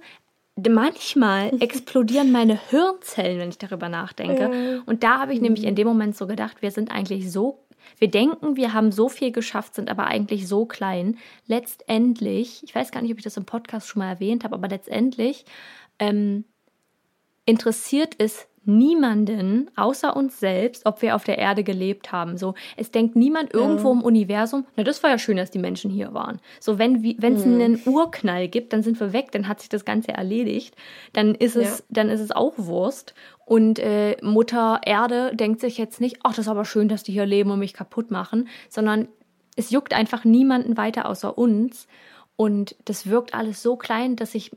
[0.69, 4.83] manchmal explodieren meine Hirnzellen, wenn ich darüber nachdenke.
[4.87, 7.61] Und da habe ich nämlich in dem Moment so gedacht, wir sind eigentlich so,
[7.99, 11.19] wir denken, wir haben so viel geschafft, sind aber eigentlich so klein.
[11.47, 14.69] Letztendlich, ich weiß gar nicht, ob ich das im Podcast schon mal erwähnt habe, aber
[14.69, 15.45] letztendlich
[15.99, 16.45] ähm,
[17.45, 22.37] interessiert es niemanden außer uns selbst, ob wir auf der Erde gelebt haben.
[22.37, 23.95] So, es denkt niemand irgendwo ja.
[23.95, 26.39] im Universum, na, das war ja schön, dass die Menschen hier waren.
[26.61, 27.55] So, wenn wenn es mhm.
[27.55, 30.77] einen Urknall gibt, dann sind wir weg, dann hat sich das Ganze erledigt.
[31.15, 31.85] Dann ist es, ja.
[31.89, 33.15] dann ist es auch Wurst.
[33.49, 37.13] Und äh, Mutter Erde denkt sich jetzt nicht, ach, das ist aber schön, dass die
[37.13, 39.09] hier leben und mich kaputt machen, sondern
[39.57, 41.89] es juckt einfach niemanden weiter außer uns.
[42.37, 44.51] Und das wirkt alles so klein, dass ich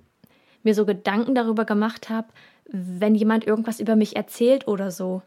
[0.64, 2.28] mir so Gedanken darüber gemacht habe,
[2.66, 5.22] wenn jemand irgendwas über mich erzählt oder so.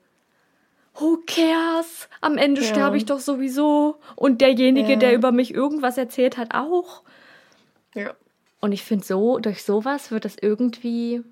[0.97, 2.11] Who cares?
[2.21, 2.67] Am Ende ja.
[2.67, 3.97] sterbe ich doch sowieso.
[4.15, 4.99] Und derjenige, ja.
[4.99, 7.03] der über mich irgendwas erzählt hat, auch.
[7.95, 8.13] Ja.
[8.61, 11.23] Und ich finde so, durch sowas wird es irgendwie,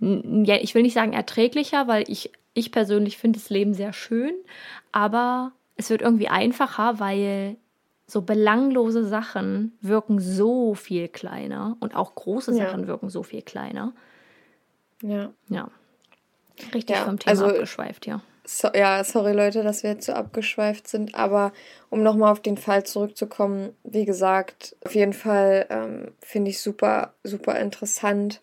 [0.00, 4.32] ich will nicht sagen erträglicher, weil ich, ich persönlich finde das Leben sehr schön,
[4.92, 7.56] aber es wird irgendwie einfacher, weil
[8.06, 12.86] so belanglose Sachen wirken so viel kleiner und auch große Sachen ja.
[12.86, 13.92] wirken so viel kleiner.
[15.02, 15.30] Ja.
[15.48, 15.70] Ja.
[16.74, 18.20] Richtig ja, vom Thema also, abgeschweift, ja.
[18.44, 21.52] So, ja, sorry Leute, dass wir jetzt so abgeschweift sind, aber
[21.90, 27.12] um nochmal auf den Fall zurückzukommen, wie gesagt, auf jeden Fall ähm, finde ich super,
[27.22, 28.40] super interessant,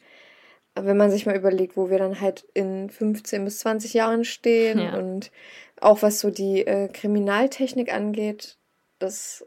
[0.76, 4.80] wenn man sich mal überlegt, wo wir dann halt in 15 bis 20 Jahren stehen
[4.80, 4.98] ja.
[4.98, 5.32] und
[5.80, 8.58] auch was so die äh, Kriminaltechnik angeht,
[9.00, 9.46] das,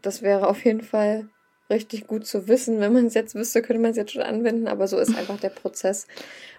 [0.00, 1.28] das wäre auf jeden Fall
[1.70, 2.80] richtig gut zu wissen.
[2.80, 5.40] Wenn man es jetzt wüsste, könnte man es jetzt schon anwenden, aber so ist einfach
[5.40, 6.06] der Prozess.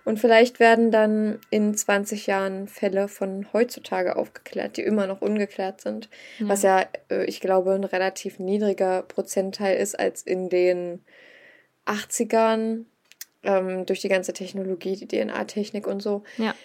[0.05, 5.81] Und vielleicht werden dann in 20 Jahren Fälle von heutzutage aufgeklärt, die immer noch ungeklärt
[5.81, 6.09] sind,
[6.39, 6.49] ja.
[6.49, 11.03] was ja, äh, ich glaube, ein relativ niedriger Prozentteil ist als in den
[11.85, 12.85] 80ern
[13.43, 16.23] ähm, durch die ganze Technologie, die DNA-Technik und so.
[16.37, 16.55] Ja.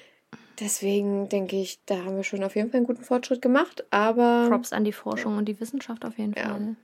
[0.60, 4.46] Deswegen denke ich, da haben wir schon auf jeden Fall einen guten Fortschritt gemacht, aber.
[4.48, 5.38] Props an die Forschung ja.
[5.38, 6.48] und die Wissenschaft auf jeden ja.
[6.48, 6.76] Fall.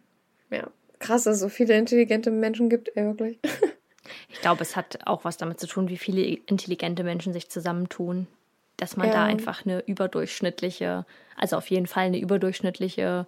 [0.51, 0.68] Ja,
[1.01, 3.38] krass, dass es so viele intelligente Menschen gibt, ey, wirklich.
[4.28, 8.28] ich glaube, es hat auch was damit zu tun, wie viele intelligente Menschen sich zusammentun.
[8.76, 9.14] Dass man ja.
[9.14, 13.26] da einfach eine überdurchschnittliche, also auf jeden Fall eine überdurchschnittliche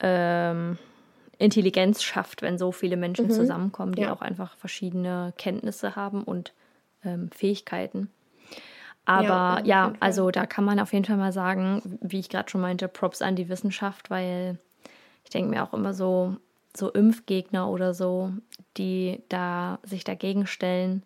[0.00, 0.78] ähm,
[1.38, 3.30] Intelligenz schafft, wenn so viele Menschen mhm.
[3.30, 4.12] zusammenkommen, die ja.
[4.12, 6.52] auch einfach verschiedene Kenntnisse haben und
[7.04, 8.10] ähm, Fähigkeiten.
[9.04, 12.50] Aber ja, ja also da kann man auf jeden Fall mal sagen, wie ich gerade
[12.50, 14.58] schon meinte, Props an die Wissenschaft, weil
[15.24, 16.36] ich denke mir auch immer so,
[16.76, 18.32] so Impfgegner oder so,
[18.76, 21.04] die da sich dagegen stellen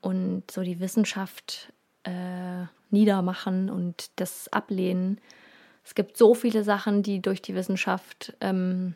[0.00, 1.72] und so die Wissenschaft
[2.04, 5.20] äh, niedermachen und das ablehnen.
[5.84, 8.94] Es gibt so viele Sachen, die durch die Wissenschaft ähm,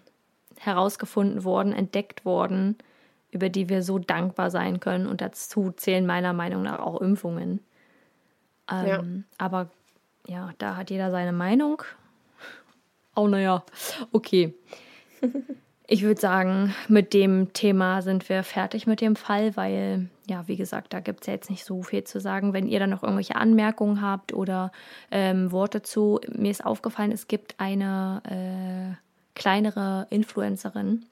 [0.60, 2.76] herausgefunden wurden, entdeckt wurden,
[3.30, 5.06] über die wir so dankbar sein können.
[5.06, 7.60] Und dazu zählen meiner Meinung nach auch Impfungen.
[8.70, 9.02] Ähm, ja.
[9.38, 9.70] Aber
[10.26, 11.82] ja, da hat jeder seine Meinung.
[13.16, 13.64] Oh, naja,
[14.12, 14.54] okay.
[15.92, 20.54] Ich würde sagen, mit dem Thema sind wir fertig mit dem Fall, weil, ja, wie
[20.54, 22.52] gesagt, da gibt es ja jetzt nicht so viel zu sagen.
[22.52, 24.70] Wenn ihr dann noch irgendwelche Anmerkungen habt oder
[25.10, 29.09] ähm, Worte zu, mir ist aufgefallen, es gibt eine äh,
[29.40, 31.06] kleinere Influencerin,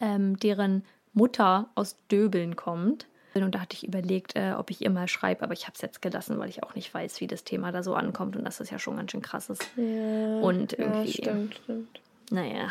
[0.00, 3.06] ähm, deren Mutter aus Döbeln kommt.
[3.32, 5.80] Und da hatte ich überlegt, äh, ob ich ihr mal schreibe, aber ich habe es
[5.80, 8.58] jetzt gelassen, weil ich auch nicht weiß, wie das Thema da so ankommt und dass
[8.58, 9.66] das ja schon ganz schön krass ist.
[9.76, 11.06] Ja, und irgendwie.
[11.06, 12.00] Ja, stimmt, stimmt.
[12.30, 12.70] Naja,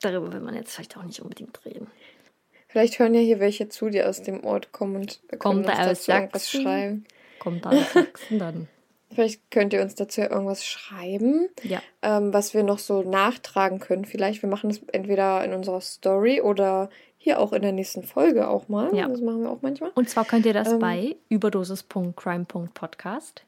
[0.00, 1.86] darüber will man jetzt vielleicht auch nicht unbedingt reden.
[2.66, 6.10] Vielleicht hören ja hier welche zu, die aus dem Ort kommen und kommt uns dazu
[6.10, 7.04] irgendwas schreiben.
[7.38, 8.68] Kommt da aus Sachsen dann.
[9.12, 11.80] Vielleicht könnt ihr uns dazu irgendwas schreiben, ja.
[12.02, 14.04] ähm, was wir noch so nachtragen können.
[14.04, 18.48] Vielleicht, wir machen es entweder in unserer Story oder hier auch in der nächsten Folge
[18.48, 18.94] auch mal.
[18.94, 19.08] Ja.
[19.08, 19.90] Das machen wir auch manchmal.
[19.94, 23.44] Und zwar könnt ihr das ähm, bei überdosis.crime.podcast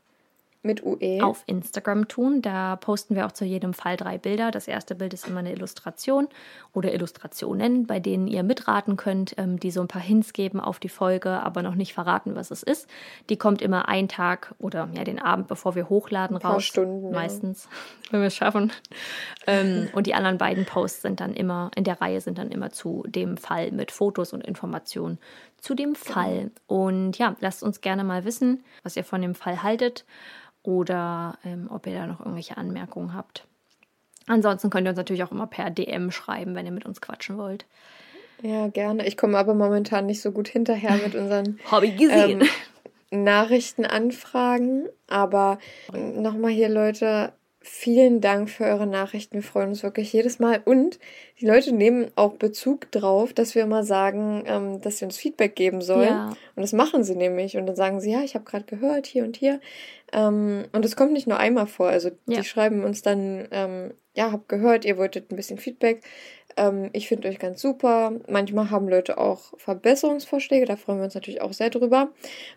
[0.63, 1.23] mit UE.
[1.23, 2.41] Auf Instagram tun.
[2.41, 4.51] Da posten wir auch zu jedem Fall drei Bilder.
[4.51, 6.29] Das erste Bild ist immer eine Illustration
[6.73, 10.79] oder Illustrationen, bei denen ihr mitraten könnt, ähm, die so ein paar Hints geben auf
[10.79, 12.89] die Folge, aber noch nicht verraten, was es ist.
[13.29, 16.65] Die kommt immer einen Tag oder ja den Abend, bevor wir hochladen, ein paar raus.
[16.65, 17.11] Stunden.
[17.11, 17.79] Meistens, ja.
[18.13, 18.73] wenn wir es schaffen.
[19.47, 22.71] ähm, und die anderen beiden Posts sind dann immer, in der Reihe sind dann immer
[22.71, 25.19] zu dem Fall mit Fotos und Informationen
[25.59, 26.51] zu dem Fall.
[26.67, 30.05] Und ja, lasst uns gerne mal wissen, was ihr von dem Fall haltet
[30.63, 33.47] oder ähm, ob ihr da noch irgendwelche Anmerkungen habt.
[34.27, 37.39] Ansonsten könnt ihr uns natürlich auch immer per DM schreiben, wenn ihr mit uns quatschen
[37.39, 37.67] wollt.
[38.43, 39.07] Ja, gerne.
[39.07, 42.43] Ich komme aber momentan nicht so gut hinterher mit unseren Hobby gesehen.
[43.11, 44.89] Ähm, Nachrichtenanfragen.
[45.07, 45.59] Aber
[45.93, 49.35] nochmal hier, Leute, vielen Dank für eure Nachrichten.
[49.35, 50.61] Wir freuen uns wirklich jedes Mal.
[50.65, 50.99] Und
[51.41, 55.55] die Leute nehmen auch Bezug drauf, dass wir immer sagen, ähm, dass sie uns Feedback
[55.55, 56.09] geben sollen.
[56.09, 56.29] Ja.
[56.57, 57.57] Und das machen sie nämlich.
[57.57, 59.61] Und dann sagen sie, ja, ich habe gerade gehört, hier und hier.
[60.13, 61.89] Ähm, und es kommt nicht nur einmal vor.
[61.89, 62.39] Also ja.
[62.39, 66.03] die schreiben uns dann, ähm, ja, hab gehört, ihr wolltet ein bisschen Feedback.
[66.57, 68.13] Ähm, ich finde euch ganz super.
[68.29, 72.11] Manchmal haben Leute auch Verbesserungsvorschläge, da freuen wir uns natürlich auch sehr drüber,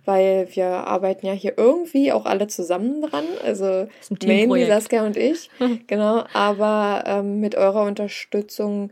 [0.04, 3.26] weil wir arbeiten ja hier irgendwie auch alle zusammen dran.
[3.44, 3.88] Also
[4.26, 5.50] mainly Saskia und ich.
[5.88, 6.26] genau.
[6.34, 8.92] Aber ähm, mit eurer Unterstützung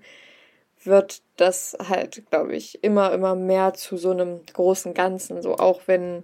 [0.85, 5.41] wird das halt, glaube ich, immer, immer mehr zu so einem großen Ganzen.
[5.41, 6.23] So auch wenn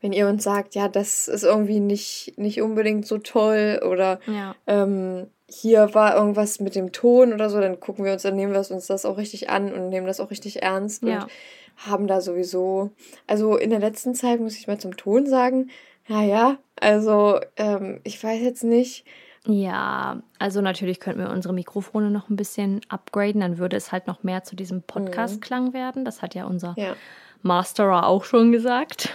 [0.00, 4.54] wenn ihr uns sagt, ja, das ist irgendwie nicht, nicht unbedingt so toll oder ja.
[4.66, 8.52] ähm, hier war irgendwas mit dem Ton oder so, dann gucken wir uns, dann nehmen
[8.52, 11.24] wir uns das auch richtig an und nehmen das auch richtig ernst ja.
[11.24, 11.30] und
[11.76, 12.90] haben da sowieso,
[13.26, 15.70] also in der letzten Zeit muss ich mal zum Ton sagen,
[16.08, 19.04] naja, also ähm, ich weiß jetzt nicht.
[19.46, 24.06] Ja, also natürlich könnten wir unsere Mikrofone noch ein bisschen upgraden, dann würde es halt
[24.06, 24.84] noch mehr zu diesem mhm.
[24.86, 26.04] Podcast-Klang werden.
[26.04, 26.94] Das hat ja unser ja.
[27.42, 29.10] Masterer auch schon gesagt,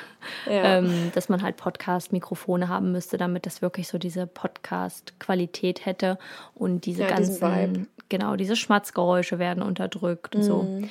[0.47, 0.77] ja.
[0.77, 6.17] ähm, dass man halt Podcast-Mikrofone haben müsste, damit das wirklich so diese Podcast-Qualität hätte
[6.53, 10.45] und diese ja, ganzen, genau, diese Schmatzgeräusche werden unterdrückt und mhm.
[10.45, 10.81] so.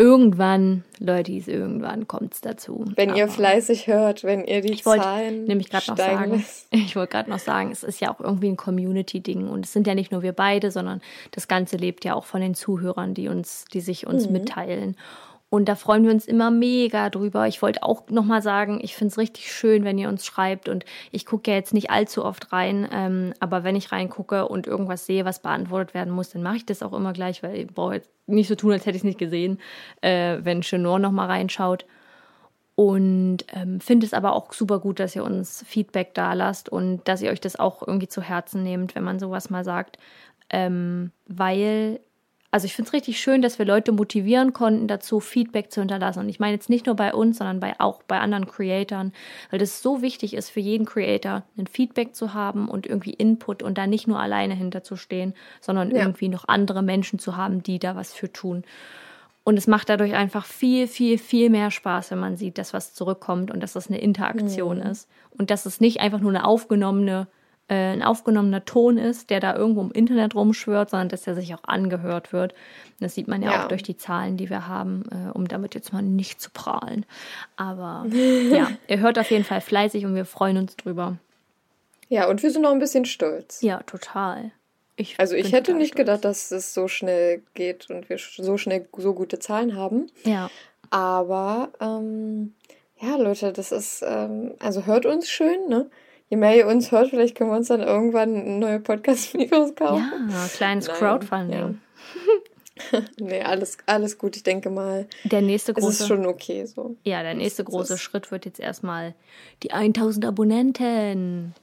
[0.00, 2.84] Irgendwann, Leute, irgendwann kommt es dazu.
[2.94, 6.94] Wenn Aber ihr fleißig hört, wenn ihr die ich wollt, Zahlen nämlich noch sagen, Ich
[6.94, 9.96] wollte gerade noch sagen, es ist ja auch irgendwie ein Community-Ding und es sind ja
[9.96, 11.00] nicht nur wir beide, sondern
[11.32, 14.34] das Ganze lebt ja auch von den Zuhörern, die uns, die sich uns mhm.
[14.34, 14.96] mitteilen.
[15.50, 17.46] Und da freuen wir uns immer mega drüber.
[17.46, 20.68] Ich wollte auch nochmal sagen, ich finde es richtig schön, wenn ihr uns schreibt.
[20.68, 24.66] Und ich gucke ja jetzt nicht allzu oft rein, ähm, aber wenn ich reingucke und
[24.66, 27.66] irgendwas sehe, was beantwortet werden muss, dann mache ich das auch immer gleich, weil ich
[27.68, 29.58] brauche jetzt nicht so tun, als hätte ich es nicht gesehen,
[30.02, 31.86] äh, wenn Chenor nochmal reinschaut.
[32.74, 37.08] Und ähm, finde es aber auch super gut, dass ihr uns Feedback da lasst und
[37.08, 39.96] dass ihr euch das auch irgendwie zu Herzen nehmt, wenn man sowas mal sagt.
[40.50, 42.00] Ähm, weil
[42.50, 46.20] also ich finde es richtig schön, dass wir Leute motivieren konnten, dazu Feedback zu hinterlassen.
[46.20, 49.12] Und ich meine jetzt nicht nur bei uns, sondern bei, auch bei anderen Creatoren,
[49.50, 53.62] weil das so wichtig ist für jeden Creator, ein Feedback zu haben und irgendwie Input
[53.62, 55.98] und da nicht nur alleine hinterzustehen, sondern ja.
[55.98, 58.64] irgendwie noch andere Menschen zu haben, die da was für tun.
[59.44, 62.94] Und es macht dadurch einfach viel, viel, viel mehr Spaß, wenn man sieht, dass was
[62.94, 64.86] zurückkommt und dass das eine Interaktion mhm.
[64.86, 65.08] ist.
[65.30, 67.28] Und dass es nicht einfach nur eine aufgenommene
[67.68, 71.54] äh, ein aufgenommener Ton ist, der da irgendwo im Internet rumschwört, sondern dass der sich
[71.54, 72.54] auch angehört wird.
[73.00, 73.64] Das sieht man ja, ja.
[73.64, 77.04] auch durch die Zahlen, die wir haben, äh, um damit jetzt mal nicht zu prahlen.
[77.56, 78.06] Aber
[78.50, 81.18] ja, ihr hört auf jeden Fall fleißig und wir freuen uns drüber.
[82.08, 83.60] Ja, und wir sind auch ein bisschen stolz.
[83.60, 84.50] Ja, total.
[84.96, 86.06] Ich also ich hätte nicht stolz.
[86.06, 90.10] gedacht, dass es so schnell geht und wir so schnell so gute Zahlen haben.
[90.24, 90.50] Ja.
[90.90, 92.54] Aber ähm,
[93.00, 95.90] ja, Leute, das ist, ähm, also hört uns schön, ne?
[96.28, 100.30] Je mehr ihr uns hört, vielleicht können wir uns dann irgendwann neue Podcast-Mikros kaufen.
[100.30, 101.58] Ja, kleines Nein, Crowdfunding.
[102.92, 103.00] Ja.
[103.20, 104.36] nee, alles, alles gut.
[104.36, 106.96] Ich denke mal, der nächste große, es ist schon okay so.
[107.04, 109.14] Ja, der nächste große Schritt wird jetzt erstmal
[109.62, 111.54] die 1000 Abonnenten.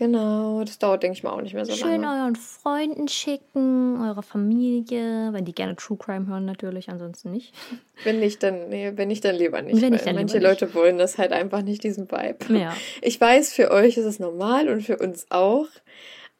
[0.00, 2.06] Genau, das dauert, denke ich mal, auch nicht mehr so Schön lange.
[2.06, 7.52] Schön euren Freunden schicken, eurer Familie, wenn die gerne True Crime hören natürlich, ansonsten nicht.
[8.02, 9.82] Wenn nicht, dann, nee, wenn nicht, dann lieber nicht.
[9.82, 10.74] Wenn nicht, dann manche Leute nicht.
[10.74, 12.58] wollen das halt einfach nicht, diesen Vibe.
[12.58, 12.74] Ja.
[13.02, 15.66] Ich weiß, für euch ist es normal und für uns auch,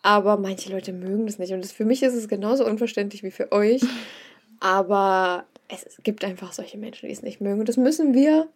[0.00, 1.52] aber manche Leute mögen das nicht.
[1.52, 3.82] Und das, für mich ist es genauso unverständlich wie für euch.
[4.60, 7.60] aber es, es gibt einfach solche Menschen, die es nicht mögen.
[7.60, 8.48] Und das müssen wir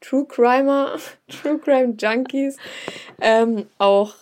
[0.00, 0.96] True Crimer,
[1.28, 2.56] True Crime Junkies
[3.20, 4.14] ähm, auch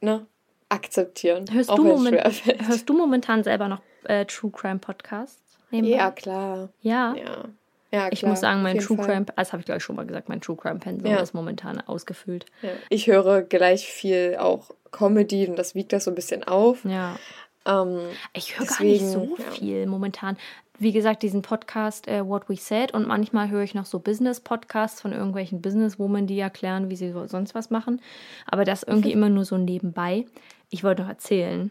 [0.00, 0.26] ne,
[0.68, 1.46] akzeptieren.
[1.50, 2.20] Hörst, du, moment,
[2.66, 5.58] hörst du momentan selber noch äh, True Crime Podcasts?
[5.70, 6.70] Ja, klar.
[6.82, 7.14] Ja.
[7.14, 7.44] Ja.
[7.90, 10.04] Ja, klar, ich muss sagen, mein True Crime, das habe ich glaube ich schon mal
[10.04, 11.20] gesagt, mein True Crime Pensum ja.
[11.20, 12.44] ist momentan ausgefüllt.
[12.60, 12.70] Ja.
[12.90, 16.84] Ich höre gleich viel auch Comedy und das wiegt das so ein bisschen auf.
[16.84, 17.16] Ja.
[17.64, 18.00] Ähm,
[18.34, 20.36] ich höre gar nicht so viel momentan
[20.78, 25.00] wie gesagt, diesen Podcast äh, What We Said und manchmal höre ich noch so Business-Podcasts
[25.00, 28.00] von irgendwelchen Businesswomen, die erklären, wie sie sonst was machen.
[28.46, 30.26] Aber das irgendwie immer nur so nebenbei.
[30.70, 31.70] Ich wollte noch erzählen.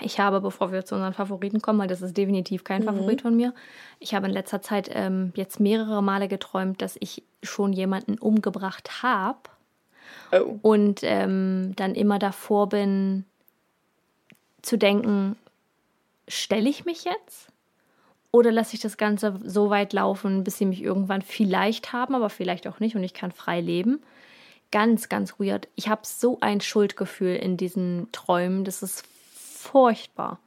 [0.00, 2.86] Ich habe, bevor wir zu unseren Favoriten kommen, weil das ist definitiv kein mhm.
[2.86, 3.52] Favorit von mir,
[3.98, 9.02] ich habe in letzter Zeit ähm, jetzt mehrere Male geträumt, dass ich schon jemanden umgebracht
[9.02, 9.38] habe.
[10.32, 10.58] Oh.
[10.62, 13.24] Und ähm, dann immer davor bin
[14.62, 15.36] zu denken,
[16.26, 17.51] stelle ich mich jetzt?
[18.32, 22.30] Oder lasse ich das Ganze so weit laufen, bis sie mich irgendwann vielleicht haben, aber
[22.30, 24.02] vielleicht auch nicht und ich kann frei leben.
[24.70, 25.68] Ganz, ganz weird.
[25.76, 28.64] Ich habe so ein Schuldgefühl in diesen Träumen.
[28.64, 29.04] Das ist
[29.34, 30.40] furchtbar.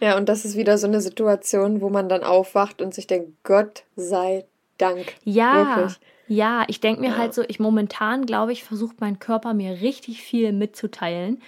[0.00, 3.32] Ja, und das ist wieder so eine Situation, wo man dann aufwacht und sich denkt,
[3.44, 4.44] Gott sei
[4.78, 5.14] Dank.
[5.24, 5.98] Ja, Wirklich.
[6.28, 7.16] ja, ich denke mir ja.
[7.18, 11.40] halt so, ich momentan glaube ich, versucht mein Körper mir richtig viel mitzuteilen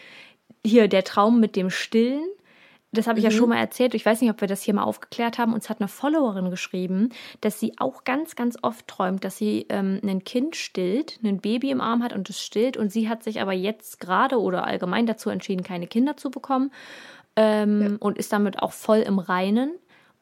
[0.65, 2.27] hier der Traum mit dem Stillen.
[2.93, 3.31] Das habe ich Mhm.
[3.31, 3.95] ja schon mal erzählt.
[3.95, 5.53] Ich weiß nicht, ob wir das hier mal aufgeklärt haben.
[5.53, 7.11] Uns hat eine Followerin geschrieben,
[7.43, 11.71] dass sie auch ganz, ganz oft träumt, dass sie ähm, ein Kind stillt, ein Baby
[11.71, 12.77] im Arm hat und es stillt.
[12.79, 16.71] Und sie hat sich aber jetzt gerade oder allgemein dazu entschieden, keine Kinder zu bekommen
[17.37, 19.73] ähm, und ist damit auch voll im Reinen.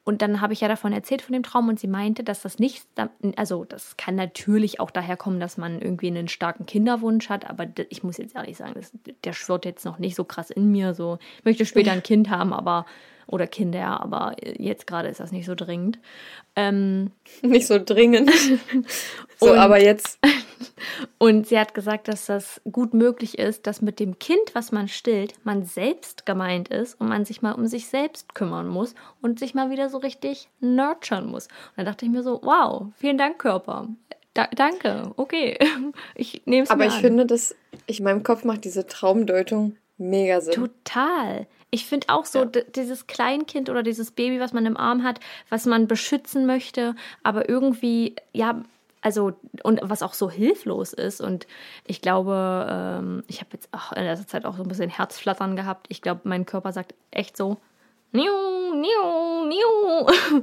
[0.07, 2.61] Und dann habe ich ja davon erzählt, von dem Traum, und sie meinte, dass das
[2.61, 2.87] nicht,
[3.35, 7.67] also das kann natürlich auch daher kommen, dass man irgendwie einen starken Kinderwunsch hat, aber
[7.89, 8.93] ich muss jetzt ehrlich sagen, das,
[9.25, 10.95] der schwirrt jetzt noch nicht so krass in mir.
[10.95, 12.87] So, ich möchte später ein Kind haben, aber,
[13.27, 15.99] oder Kinder, aber jetzt gerade ist das nicht so dringend.
[16.55, 17.11] Ähm,
[17.43, 18.31] Nicht so dringend.
[19.41, 20.21] so, aber jetzt.
[21.19, 24.89] Und sie hat gesagt, dass das gut möglich ist, dass mit dem Kind, was man
[24.89, 29.39] stillt, man selbst gemeint ist und man sich mal um sich selbst kümmern muss und
[29.39, 31.47] sich mal wieder so richtig nurturen muss.
[31.49, 33.89] Und da dachte ich mir so, wow, vielen Dank, Körper.
[34.35, 35.59] Da, danke, okay.
[36.15, 37.01] Ich nehme es Aber ich an.
[37.01, 37.55] finde, dass
[37.87, 40.53] ich in meinem Kopf macht diese Traumdeutung mega Sinn.
[40.55, 41.47] Total.
[41.71, 42.63] Ich finde auch so, Ja.
[42.75, 47.49] dieses Kleinkind oder dieses Baby, was man im Arm hat, was man beschützen möchte, aber
[47.49, 48.63] irgendwie, ja,
[49.07, 51.21] also, und was auch so hilflos ist.
[51.21, 51.47] Und
[51.85, 55.55] ich glaube, ähm, ich habe jetzt auch in letzter Zeit auch so ein bisschen Herzflattern
[55.55, 55.87] gehabt.
[55.91, 57.59] Ich glaube, mein Körper sagt echt so,
[58.11, 58.25] niu,
[58.75, 60.43] niu, niu.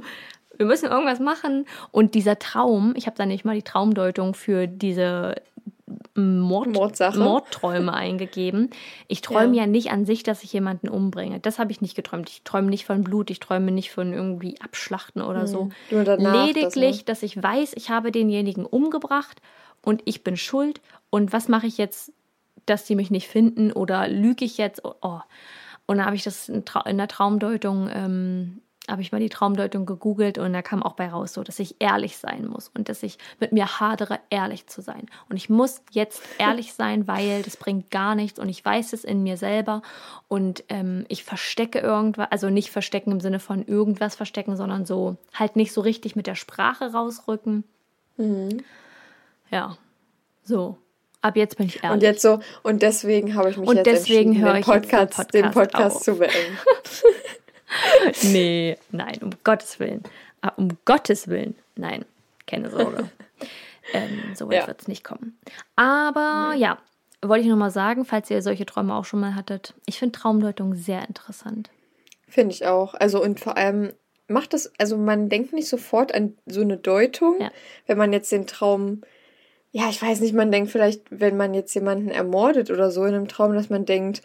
[0.56, 1.66] Wir müssen irgendwas machen.
[1.90, 5.34] Und dieser Traum, ich habe da nicht mal die Traumdeutung für diese
[6.14, 7.18] Mord, Mordsache.
[7.18, 8.70] Mordträume eingegeben.
[9.08, 9.62] Ich träume Ja.
[9.62, 9.66] ja.
[9.66, 11.40] nicht an sich, dass ich jemanden umbringe.
[11.40, 12.28] Das habe ich nicht geträumt.
[12.28, 15.70] Ich träume nicht von Blut, ich träume nicht von irgendwie Abschlachten oder so.
[15.90, 17.04] Nur danach Lediglich, das, ne?
[17.04, 19.40] dass ich weiß, ich habe denjenigen umgebracht
[19.82, 20.80] und ich bin schuld.
[21.10, 22.12] Und was mache ich jetzt,
[22.66, 24.82] dass die mich nicht finden oder lüge ich jetzt?
[24.84, 25.20] Oh.
[25.86, 29.30] Und dann habe ich das in, Trau in der Traumdeutung, ähm, habe ich mal die
[29.30, 32.88] Traumdeutung gegoogelt und da kam auch bei raus, so, dass ich ehrlich sein muss und
[32.88, 35.06] dass ich mit mir hadere, ehrlich zu sein.
[35.30, 39.04] Und ich muss jetzt ehrlich sein, weil das bringt gar nichts und ich weiß es
[39.04, 39.82] in mir selber
[40.28, 45.16] und ähm, ich verstecke irgendwas, also nicht verstecken im Sinne von irgendwas verstecken, sondern so
[45.32, 47.64] halt nicht so richtig mit der Sprache rausrücken.
[49.50, 49.76] Ja,
[50.42, 50.78] so.
[51.22, 51.90] Ab jetzt bin ich ehrlich.
[51.90, 54.66] Und jetzt so, und deswegen habe ich mich Und jetzt deswegen entschieden, höre den ich
[54.66, 56.58] jetzt den Podcast, den Podcast Podcast zu beenden.
[58.22, 60.02] Nee, nein, um Gottes Willen.
[60.42, 61.54] Ah, Um Gottes Willen.
[61.76, 62.04] Nein,
[62.46, 63.10] keine Sorge.
[63.92, 64.66] ähm, so weit Ja.
[64.66, 65.38] wird es nicht kommen.
[65.76, 66.78] Aber ja,
[67.22, 69.74] wollte ich nochmal sagen, falls ihr solche Träume auch schon mal hattet.
[69.86, 71.70] Ich finde Traumdeutung sehr interessant.
[72.28, 72.94] Finde ich auch.
[72.94, 73.92] Also und vor allem
[74.28, 77.50] macht das, also man denkt nicht sofort an so eine Deutung, Ja.
[77.86, 79.02] wenn man jetzt den Traum,
[79.72, 83.14] ja, ich weiß nicht, man denkt vielleicht, wenn man jetzt jemanden ermordet oder so in
[83.14, 84.22] einem Traum, dass man denkt,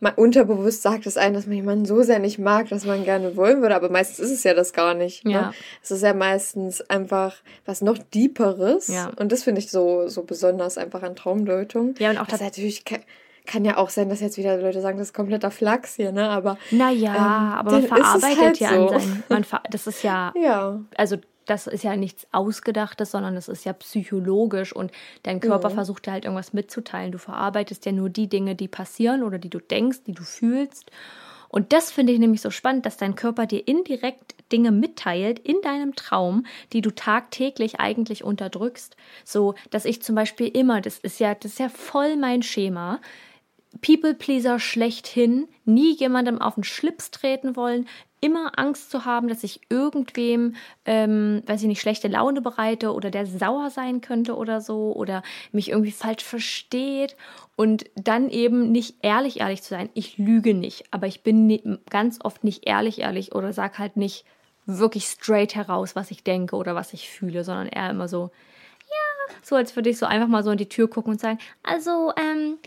[0.00, 3.36] man unterbewusst sagt es ein, dass man jemanden so sehr nicht mag, dass man gerne
[3.36, 5.24] wollen würde, aber meistens ist es ja das gar nicht.
[5.24, 5.32] Ne?
[5.32, 5.52] Ja.
[5.82, 7.36] Es ist ja meistens einfach
[7.66, 8.88] was noch Deeperes.
[8.88, 9.10] Ja.
[9.16, 11.94] Und das finde ich so, so besonders einfach an Traumdeutung.
[11.98, 14.98] Ja, und auch das das- natürlich kann, ja auch sein, dass jetzt wieder Leute sagen,
[14.98, 16.28] das ist kompletter Flachs hier, ne?
[16.28, 18.88] Aber Naja, Ähm, aber man verarbeitet halt ja so.
[18.88, 19.22] an sein.
[19.30, 20.80] Man ver das ist ja ja.
[20.96, 21.16] also
[21.48, 24.92] das ist ja nichts Ausgedachtes, sondern das ist ja psychologisch und
[25.22, 27.12] dein Körper versucht dir halt irgendwas mitzuteilen.
[27.12, 30.90] Du verarbeitest ja nur die Dinge, die passieren oder die du denkst, die du fühlst.
[31.48, 35.60] Und das finde ich nämlich so spannend, dass dein Körper dir indirekt Dinge mitteilt in
[35.62, 38.96] deinem Traum, die du tagtäglich eigentlich unterdrückst.
[39.24, 43.00] So, dass ich zum Beispiel immer, das ist ja, das ist ja voll mein Schema,
[43.80, 47.86] People-Pleaser schlechthin, nie jemandem auf den Schlips treten wollen,
[48.20, 53.10] immer Angst zu haben, dass ich irgendwem, ähm, weiß ich nicht, schlechte Laune bereite oder
[53.10, 57.16] der sauer sein könnte oder so oder mich irgendwie falsch versteht
[57.56, 59.88] und dann eben nicht ehrlich, ehrlich zu sein.
[59.94, 64.24] Ich lüge nicht, aber ich bin ganz oft nicht ehrlich, ehrlich oder sag halt nicht
[64.66, 68.30] wirklich straight heraus, was ich denke oder was ich fühle, sondern eher immer so,
[69.42, 72.12] so als würde ich so einfach mal so in die Tür gucken und sagen, also
[72.16, 72.58] ähm,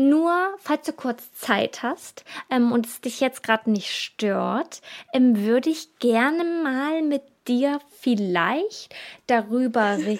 [0.00, 4.80] nur falls du kurz Zeit hast ähm, und es dich jetzt gerade nicht stört,
[5.12, 8.94] ähm, würde ich gerne mal mit dir vielleicht
[9.26, 10.18] darüber re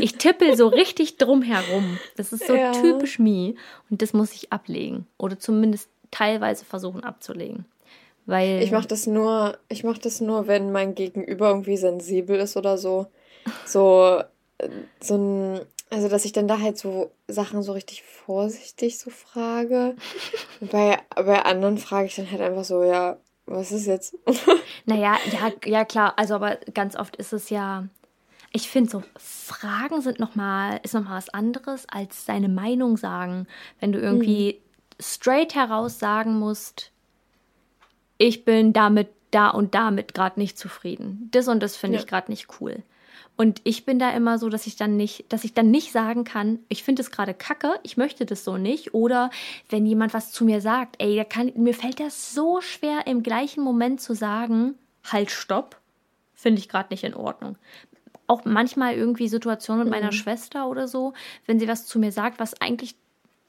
[0.00, 1.98] Ich tippel so richtig drum herum.
[2.16, 2.72] Das ist so Ja.
[2.72, 3.54] typisch me
[3.90, 7.64] und das muss ich ablegen oder zumindest teilweise versuchen abzulegen.
[8.26, 12.56] Weil Ich mache das nur, ich mache das nur, wenn mein Gegenüber irgendwie sensibel ist
[12.56, 13.06] oder so.
[13.64, 14.20] So,
[14.58, 14.68] äh,
[15.00, 15.60] so ein,
[15.90, 19.96] also dass ich dann da halt so Sachen so richtig vorsichtig so frage.
[20.60, 23.16] Und bei, bei anderen frage ich dann halt einfach so, ja,
[23.46, 24.14] was ist jetzt?
[24.86, 27.86] Naja, ja, ja klar, also aber ganz oft ist es ja,
[28.52, 33.46] ich finde so, Fragen sind noch mal, ist nochmal was anderes als seine Meinung sagen.
[33.80, 34.62] Wenn du irgendwie
[34.98, 36.90] straight heraus sagen musst,
[38.16, 41.28] ich bin damit, da und damit gerade nicht zufrieden.
[41.32, 42.00] Das und das finde Ja.
[42.02, 42.82] ich gerade nicht cool.
[43.40, 46.24] Und ich bin da immer so, dass ich dann nicht, dass ich dann nicht sagen
[46.24, 48.94] kann, ich finde es gerade kacke, ich möchte das so nicht.
[48.94, 49.30] Oder
[49.70, 53.62] wenn jemand was zu mir sagt, ey, kann, mir fällt das so schwer, im gleichen
[53.62, 54.74] Moment zu sagen,
[55.04, 55.80] halt, stopp,
[56.34, 57.56] finde ich gerade nicht in Ordnung.
[58.26, 60.16] Auch manchmal irgendwie Situationen mit meiner Mhm.
[60.16, 61.12] Schwester oder so,
[61.46, 62.96] wenn sie was zu mir sagt, was eigentlich,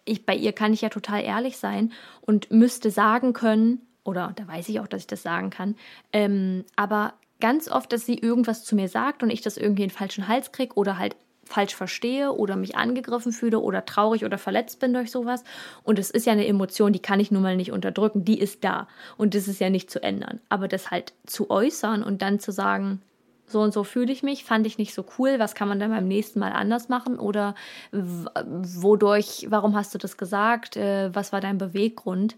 [0.05, 4.47] ich, bei ihr kann ich ja total ehrlich sein und müsste sagen können, oder da
[4.47, 5.75] weiß ich auch, dass ich das sagen kann,
[6.13, 9.89] ähm, aber ganz oft, dass sie irgendwas zu mir sagt und ich das irgendwie in
[9.89, 11.15] den falschen Hals kriege oder halt
[11.49, 15.43] falsch verstehe oder mich angegriffen fühle oder traurig oder verletzt bin durch sowas.
[15.83, 18.63] Und es ist ja eine Emotion, die kann ich nun mal nicht unterdrücken, die ist
[18.63, 18.87] da.
[19.17, 20.39] Und das ist ja nicht zu ändern.
[20.49, 23.01] Aber das halt zu äußern und dann zu sagen,
[23.47, 25.89] so und so fühle ich mich, fand ich nicht so cool, was kann man dann
[25.89, 27.55] beim nächsten Mal anders machen oder
[27.91, 32.37] wodurch, warum hast du das gesagt, äh, was war dein Beweggrund?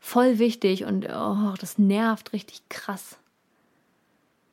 [0.00, 3.18] Voll wichtig und oh, das nervt richtig krass.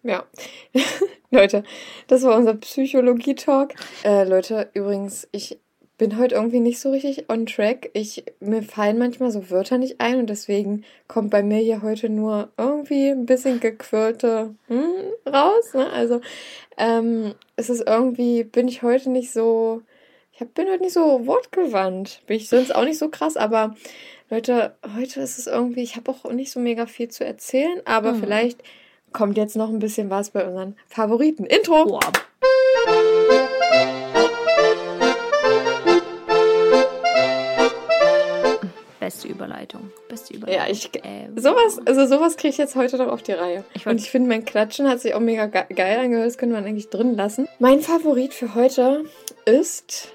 [0.03, 0.25] Ja.
[1.31, 1.63] Leute,
[2.07, 3.73] das war unser Psychologie-Talk.
[4.03, 5.59] Äh, Leute, übrigens, ich
[5.97, 7.89] bin heute irgendwie nicht so richtig on track.
[7.93, 12.09] Ich, mir fallen manchmal so Wörter nicht ein und deswegen kommt bei mir hier heute
[12.09, 14.93] nur irgendwie ein bisschen gequirlte hm,
[15.27, 15.73] raus.
[15.73, 15.89] Ne?
[15.91, 16.21] Also,
[16.77, 19.81] ähm, es ist irgendwie, bin ich heute nicht so,
[20.31, 22.21] ich hab, bin heute nicht so wortgewandt.
[22.25, 23.75] Bin ich sonst auch nicht so krass, aber
[24.29, 28.13] Leute, heute ist es irgendwie, ich habe auch nicht so mega viel zu erzählen, aber
[28.13, 28.21] Mhm.
[28.21, 28.63] vielleicht
[29.13, 31.45] kommt jetzt noch ein bisschen was bei unseren Favoriten.
[31.45, 31.85] Intro!
[31.85, 31.99] Boah.
[38.99, 39.91] Beste Überleitung.
[40.07, 40.65] Beste Überleitung.
[40.65, 43.63] Ja, ich, Äh, sowas, also sowas kriege ich jetzt heute noch auf die Reihe.
[43.73, 46.27] Ich Und ich finde, mein Klatschen hat sich auch mega ge geil angehört.
[46.27, 47.47] Das könnte man eigentlich drin lassen.
[47.57, 49.05] Mein Favorit für heute
[49.45, 50.09] ist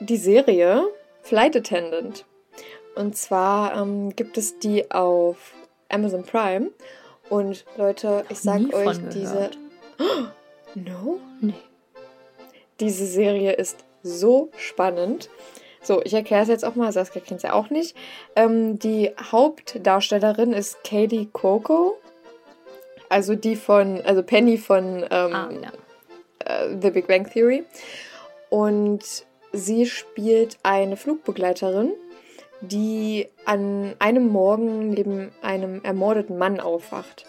[0.00, 0.84] die Serie
[1.22, 2.24] Flight Attendant.
[2.96, 5.52] Und zwar ähm, gibt es die auf
[5.88, 6.70] Amazon Prime.
[7.30, 9.50] Und Leute, ich sag euch, diese.
[10.74, 11.18] No?
[11.40, 11.54] Nee.
[12.78, 15.28] Diese Serie ist so spannend.
[15.82, 17.96] So, ich erkläre es jetzt auch mal, Saskia kennt es ja auch nicht.
[18.36, 21.96] Ähm, die Hauptdarstellerin ist Katie Coco.
[23.08, 25.72] Also die von, also Penny von ähm, Ah, ja.
[26.44, 27.64] äh, The Big Bang Theory.
[28.50, 31.92] Und sie spielt eine Flugbegleiterin,
[32.60, 37.24] die an einem Morgen neben einem ermordeten Mann aufwacht.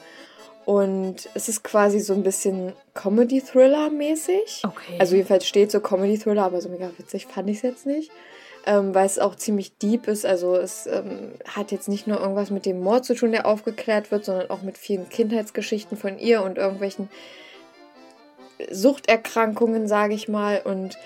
[0.65, 4.63] Und es ist quasi so ein bisschen Comedy-Thriller-mäßig.
[4.65, 4.97] Okay.
[4.99, 8.11] Also jedenfalls steht so Comedy-Thriller, aber so mega witzig fand ich es jetzt nicht.
[8.67, 10.25] Ähm, weil es auch ziemlich deep ist.
[10.25, 14.11] Also es ähm, hat jetzt nicht nur irgendwas mit dem Mord zu tun, der aufgeklärt
[14.11, 17.09] wird, sondern auch mit vielen Kindheitsgeschichten von ihr und irgendwelchen
[18.69, 20.61] Suchterkrankungen, sage ich mal.
[20.63, 20.97] Und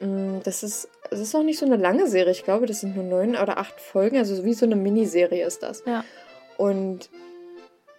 [0.00, 2.32] das ist, das ist auch nicht so eine lange Serie.
[2.32, 4.18] Ich glaube, das sind nur neun oder acht Folgen.
[4.18, 5.82] Also wie so eine Miniserie ist das.
[5.86, 6.04] Ja.
[6.56, 7.08] Und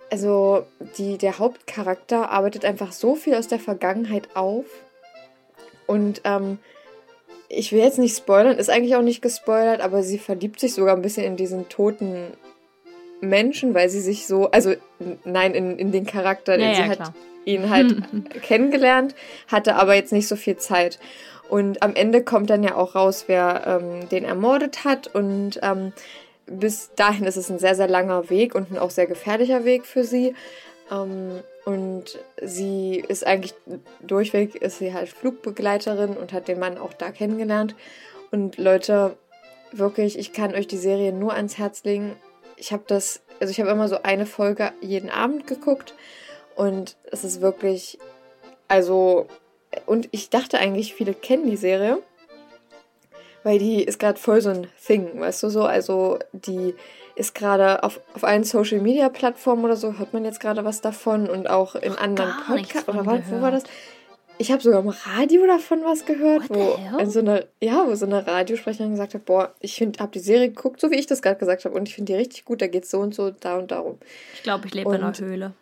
[0.10, 0.66] also
[0.98, 4.66] die, der Hauptcharakter arbeitet einfach so viel aus der Vergangenheit auf.
[5.86, 6.60] Und ähm,
[7.50, 10.96] ich will jetzt nicht spoilern, ist eigentlich auch nicht gespoilert, aber sie verliebt sich sogar
[10.96, 12.34] ein bisschen in diesen toten
[13.22, 14.74] Menschen, weil sie sich so, also
[15.24, 17.14] nein, in, in den Charakter, Ja, den sie ja, hat
[17.46, 17.96] ihn halt
[18.42, 19.16] kennengelernt,
[19.48, 21.00] hatte aber jetzt nicht so viel Zeit.
[21.50, 25.08] Und am Ende kommt dann ja auch raus, wer ähm, den ermordet hat.
[25.08, 25.94] Und ähm,
[26.46, 29.86] bis dahin ist es ein sehr, sehr langer Weg und ein auch sehr gefährlicher Weg
[29.86, 30.36] für sie.
[30.92, 33.54] Ähm, und sie ist eigentlich
[34.02, 37.76] durchweg, ist sie halt Flugbegleiterin und hat den Mann auch da kennengelernt.
[38.32, 39.18] Und Leute,
[39.72, 42.16] wirklich, ich kann euch die Serie nur ans Herz legen.
[42.56, 45.94] Ich habe das, also ich habe immer so eine Folge jeden Abend geguckt
[46.56, 48.00] und es ist wirklich,
[48.68, 49.28] also,
[49.86, 52.00] und ich dachte eigentlich, viele kennen die Serie,
[53.44, 56.76] weil die ist gerade voll so ein Thing, weißt du so, also die
[57.16, 60.82] ist gerade auf, auf allen Social Media Plattformen oder so, hört man jetzt gerade was
[60.82, 63.64] davon und auch in Noch anderen Podcasts, oder war, wo war das?
[64.40, 67.96] Ich habe sogar im Radio davon was gehört, What wo in so eine, ja, wo
[67.96, 71.08] so eine Radiosprecherin gesagt hat, boah, ich finde, habe die Serie geguckt, so wie ich
[71.08, 73.32] das gerade gesagt habe, und ich finde die richtig gut, da geht's so und so,
[73.32, 73.98] da und darum.
[74.36, 75.54] Ich glaube, ich lebe in einer Höhle.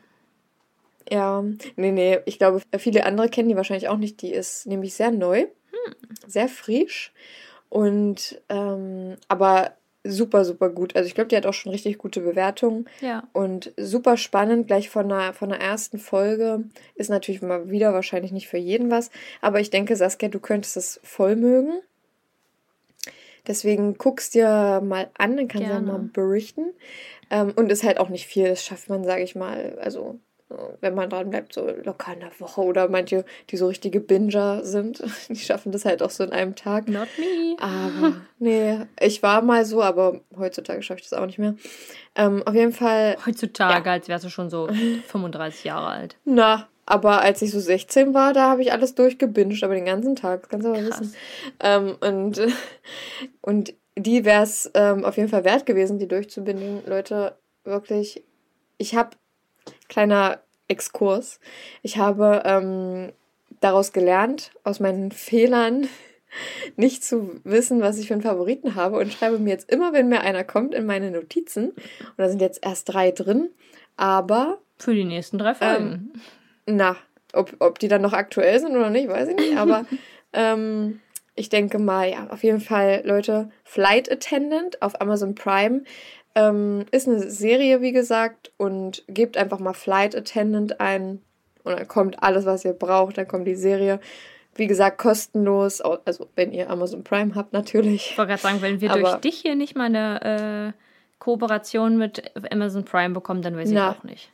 [1.09, 1.43] Ja,
[1.75, 4.21] nee, nee, ich glaube, viele andere kennen die wahrscheinlich auch nicht.
[4.21, 5.45] Die ist nämlich sehr neu,
[6.27, 7.13] sehr frisch
[7.69, 10.95] und ähm, aber super, super gut.
[10.95, 13.27] Also ich glaube, die hat auch schon richtig gute Bewertungen Ja.
[13.33, 14.67] und super spannend.
[14.67, 18.91] Gleich von der, von der ersten Folge ist natürlich mal wieder wahrscheinlich nicht für jeden
[18.91, 19.09] was,
[19.41, 21.81] aber ich denke, Saskia, du könntest es voll mögen.
[23.47, 26.73] Deswegen guckst dir mal an, dann kannst du ja mal berichten.
[27.29, 30.19] Ähm, und ist halt auch nicht viel, das schafft man, sage ich mal, also
[30.81, 34.63] wenn man dran bleibt, so locker in der Woche oder manche, die so richtige Binger
[34.63, 36.87] sind, die schaffen das halt auch so in einem Tag.
[36.87, 37.55] Not me.
[37.59, 41.55] Aber nee, ich war mal so, aber heutzutage schaffe ich das auch nicht mehr.
[42.15, 44.67] Ähm, auf jeden Fall, Heutzutage, als wärst du schon so
[45.07, 46.17] 35 Jahre alt.
[46.25, 50.15] na, aber als ich so 16 war, da habe ich alles durchgebinged, aber den ganzen
[50.15, 50.99] Tag, das kannst du aber Krass.
[51.01, 51.15] wissen.
[51.59, 52.41] Ähm, und,
[53.41, 56.83] und die wäre es ähm, auf jeden Fall wert gewesen, die durchzubinden.
[56.85, 58.23] Leute, wirklich,
[58.77, 59.11] ich habe,
[59.87, 61.39] kleiner Exkurs,
[61.83, 63.11] ich habe ähm,
[63.61, 65.87] daraus gelernt, aus meinen Fehlern
[66.75, 70.09] nicht zu wissen, was ich für einen Favoriten habe und schreibe mir jetzt immer, wenn
[70.09, 71.69] mir einer kommt, in meine Notizen.
[71.69, 73.49] Und da sind jetzt erst drei drin,
[73.95, 76.13] aber Für die nächsten drei Folgen.
[76.65, 76.97] na,
[77.33, 79.57] ob, ob die dann noch aktuell sind oder nicht, weiß ich nicht.
[79.57, 79.85] Aber
[80.33, 80.99] ähm,
[81.35, 85.83] ich denke mal, ja, auf jeden Fall, Leute, Flight Attendant auf Amazon Prime
[86.35, 91.21] ähm, ist eine Serie, wie gesagt, und gebt einfach mal Flight Attendant ein
[91.63, 93.17] und dann kommt alles, was ihr braucht.
[93.17, 93.99] Dann kommt die Serie.
[94.57, 98.11] Wie gesagt, kostenlos, also wenn ihr Amazon Prime habt, natürlich.
[98.11, 100.79] Ich wollte gerade sagen, wenn wir Aber- durch dich hier nicht mal eine äh,
[101.19, 103.91] Kooperation mit Amazon Prime bekommen, dann weiß ich Na.
[103.91, 104.29] auch nicht.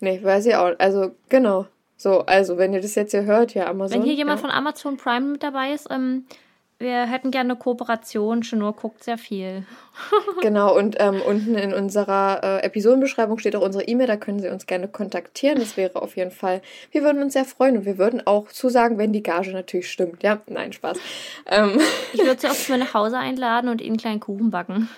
[0.00, 0.72] Nee, weiß ich auch.
[0.78, 1.66] Also, genau.
[1.96, 4.00] So, also, wenn ihr das jetzt hier hört, ja, Amazon.
[4.00, 4.48] Wenn hier jemand ja.
[4.48, 6.26] von Amazon Prime mit dabei ist, ähm,
[6.78, 8.42] wir hätten gerne eine Kooperation.
[8.42, 9.64] Schnur guckt sehr viel.
[10.42, 14.48] Genau, und ähm, unten in unserer äh, Episodenbeschreibung steht auch unsere E-Mail, da können Sie
[14.48, 15.58] uns gerne kontaktieren.
[15.58, 16.60] Das wäre auf jeden Fall,
[16.90, 20.22] wir würden uns sehr freuen und wir würden auch zusagen, wenn die Gage natürlich stimmt.
[20.22, 20.98] Ja, nein, Spaß.
[21.46, 21.80] Ähm,
[22.12, 24.88] Ich würde sie auch zu mir nach Hause einladen und ihnen einen kleinen Kuchen backen.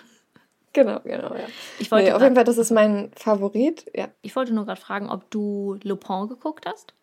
[0.72, 1.46] genau, genau, ja.
[1.78, 3.84] Ich wollte, Nee, auf jeden Fall, das ist mein Favorit.
[3.94, 6.94] Ja, ich wollte nur gerade fragen, ob du Lupin geguckt hast.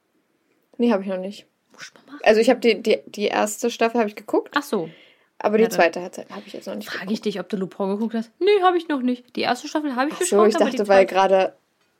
[0.77, 1.45] nee, habe ich noch nicht.
[1.73, 2.19] Muss mal machen.
[2.23, 4.89] Also ich habe die, die, die erste Staffel habe ich geguckt, Ach so.
[5.39, 6.13] aber die Ja, zweite habe
[6.45, 8.31] ich jetzt noch nicht Frage ich dich, ob du Lupin geguckt hast.
[8.39, 9.35] Nee, habe ich noch nicht.
[9.35, 11.53] Die erste Staffel habe ich Ach geschaut, so, ich dachte, weil gerade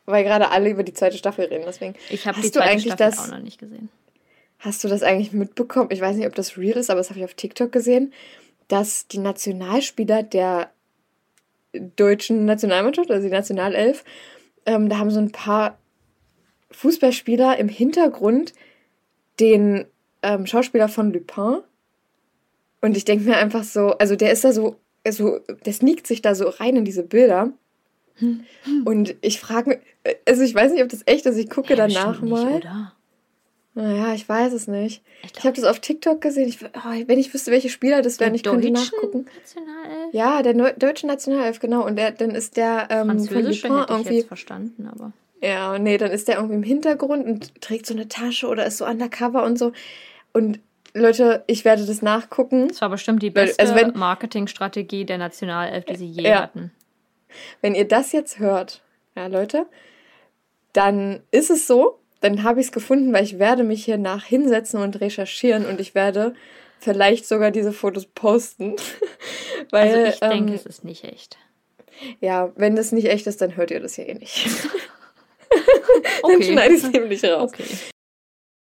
[0.05, 1.95] weil gerade alle über die zweite Staffel reden, deswegen.
[2.09, 3.89] Ich habe die du zweite eigentlich Staffel das- auch noch nicht gesehen.
[4.59, 5.89] Hast du das eigentlich mitbekommen?
[5.91, 8.13] Ich weiß nicht, ob das real ist, aber das habe ich auf TikTok gesehen,
[8.69, 10.71] dass die Nationalspieler der
[11.73, 14.03] deutschen Nationalmannschaft, also die Nationalelf,
[14.65, 15.77] ähm, da haben so ein paar
[16.71, 18.53] Fußballspieler im Hintergrund
[19.39, 19.85] den
[20.21, 21.59] ähm, Schauspieler von Lupin.
[22.81, 24.75] Und ich denke mir einfach so, also der ist da so,
[25.09, 27.51] so, der sneakt sich da so rein in diese Bilder.
[28.85, 29.79] Und ich frage mich,
[30.27, 32.45] also ich weiß nicht, ob das echt ist, ich gucke Ja, danach bestimmt mal.
[32.45, 32.93] Nicht, oder?
[33.75, 35.01] Naja, ich weiß es nicht.
[35.23, 36.47] Ich Ich habe das auf TikTok gesehen.
[36.47, 39.25] Ich, oh, wenn ich wüsste, welche Spieler das wären, ich könnte nachgucken.
[39.35, 40.13] Nationalelf?
[40.13, 41.83] Ja, der Neu deutsche Nationalelf, genau.
[41.83, 44.15] Und der, dann ist der ähm, von Französische Lupin hätte ich irgendwie.
[44.17, 45.11] jetzt verstanden, aber.
[45.43, 48.77] Ja, nee, dann ist der irgendwie im Hintergrund und trägt so eine Tasche oder ist
[48.77, 49.73] so undercover und so.
[50.31, 50.59] Und
[50.93, 52.69] Leute, ich werde das nachgucken.
[52.69, 56.41] Das war bestimmt die Weil- beste also wenn- Marketingstrategie der Nationalelf, die sie je Ja.
[56.43, 56.71] hatten.
[57.61, 58.81] Wenn ihr das jetzt hört,
[59.15, 59.65] ja, Leute,
[60.71, 64.23] dann ist es so, dann habe ich es gefunden, weil ich werde mich hier nach
[64.23, 66.35] hinsetzen und recherchieren und ich werde
[66.79, 68.75] vielleicht sogar diese Fotos posten.
[69.71, 71.37] weil, Also ich denke, ähm, es ist nicht echt.
[72.21, 74.47] Ja, wenn das nicht echt ist, dann hört ihr das ja eh nicht.
[76.21, 76.43] dann Okay.
[76.51, 77.51] schneide ich es nämlich raus.
[77.53, 77.65] Okay.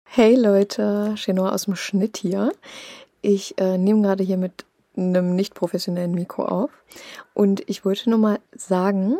[0.05, 2.51] Hey Leute, Chenor aus dem Schnitt hier.
[3.21, 4.65] Ich äh, nehme gerade hier mit
[4.95, 6.69] einem nicht professionellen Mikro auf
[7.33, 9.17] und ich wollte nur mal sagen,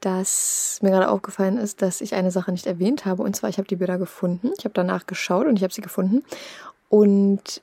[0.00, 3.56] dass mir gerade aufgefallen ist, dass ich eine Sache nicht erwähnt habe und zwar ich
[3.58, 4.50] habe die Bilder gefunden.
[4.58, 6.22] Ich habe danach geschaut und ich habe sie gefunden
[6.90, 7.62] und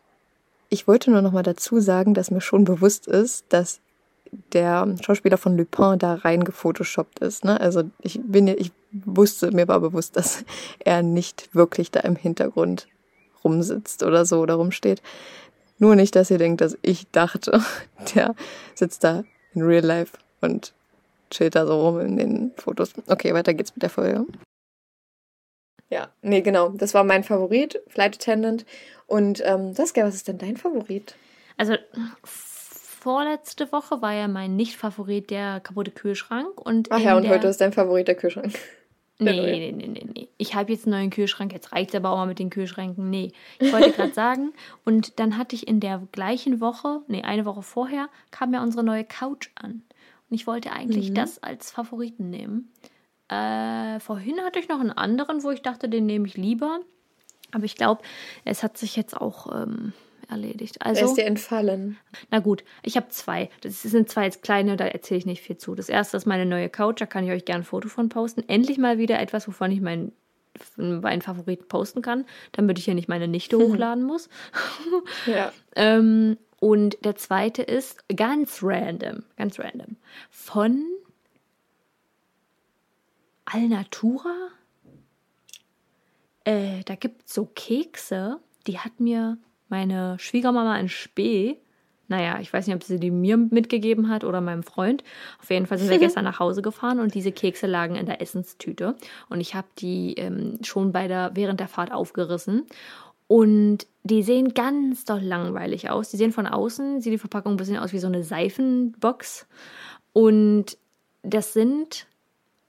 [0.69, 3.79] ich wollte nur noch mal dazu sagen, dass mir schon bewusst ist, dass
[4.53, 7.45] der Schauspieler von Lupin da rein gefotoshoppt ist.
[7.45, 7.59] Ne?
[7.61, 8.71] Also ich bin, ich
[9.05, 10.43] wusste, mir war bewusst, dass
[10.79, 12.87] er nicht wirklich da im Hintergrund
[13.43, 15.01] rumsitzt oder so oder rumsteht.
[15.79, 17.61] Nur nicht, dass ihr denkt, dass ich dachte,
[18.15, 18.35] der
[18.75, 19.23] sitzt da
[19.53, 20.73] in Real Life und
[21.29, 22.93] chillt da so rum in den Fotos.
[23.07, 24.25] Okay, weiter geht's mit der Folge.
[25.89, 26.69] Ja, nee, genau.
[26.69, 28.65] Das war mein Favorit, Flight Attendant.
[29.05, 31.15] Und ähm, Saskia, was ist denn dein Favorit?
[31.55, 31.75] Also
[32.23, 36.59] vorletzte Woche war ja mein Nicht-Favorit der kaputte Kühlschrank.
[36.59, 38.53] Und Ach ja, und der, heute ist dein Favorit der Kühlschrank.
[39.19, 40.27] Nee, nee, nee, nee, nee.
[40.37, 43.09] Ich habe jetzt einen neuen Kühlschrank, jetzt reicht aber auch mal mit den Kühlschränken.
[43.09, 44.53] Nee, ich wollte gerade sagen,
[44.85, 48.83] und dann hatte ich in der gleichen Woche, nee, eine Woche vorher, kam ja unsere
[48.83, 49.81] neue Couch an.
[50.29, 51.15] Und ich wollte eigentlich Mhm.
[51.15, 52.71] das als Favoriten nehmen.
[53.29, 56.79] Äh, vorhin hatte ich noch einen anderen, wo ich dachte, den nehme ich lieber.
[57.51, 58.01] Aber ich glaube,
[58.45, 59.93] es hat sich jetzt auch ähm,
[60.29, 60.77] erledigt.
[60.79, 61.97] Er Also, ist dir entfallen.
[62.31, 63.49] na gut, ich habe zwei.
[63.61, 65.75] Das sind zwei jetzt kleine, da erzähle ich nicht viel zu.
[65.75, 68.43] Das erste ist meine neue Couch, da kann ich euch gerne ein Foto von posten.
[68.47, 70.11] Endlich mal wieder etwas, wovon ich meinen
[70.75, 74.27] meinen Favoriten posten kann, damit ich hier nicht meine Nichte hochladen muss.
[75.27, 75.51] Ja.
[75.75, 79.97] Ähm, und der zweite ist ganz random, ganz random.
[80.31, 80.83] Von
[83.45, 84.33] Alnatura.
[86.43, 89.37] Äh, da gibt es so Kekse, die hat mir
[89.69, 91.57] meine Schwiegermama in Spee
[92.07, 95.03] Naja, ich weiß nicht, ob sie die mir mitgegeben hat oder meinem Freund.
[95.41, 98.21] Auf jeden Fall sind wir gestern nach Hause gefahren und diese Kekse lagen in der
[98.21, 98.95] Essenstüte.
[99.29, 102.65] Und ich habe die ähm, schon bei der, während der Fahrt aufgerissen.
[103.27, 106.09] Und die sehen ganz doll langweilig aus.
[106.09, 109.47] Die sehen von außen, sieht die Verpackung ein bisschen aus wie so eine Seifenbox.
[110.13, 110.77] Und
[111.23, 112.07] das sind,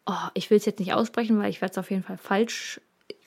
[0.07, 2.80] oh, ich will es jetzt nicht aussprechen, weil ich werde es auf jeden Fall falsch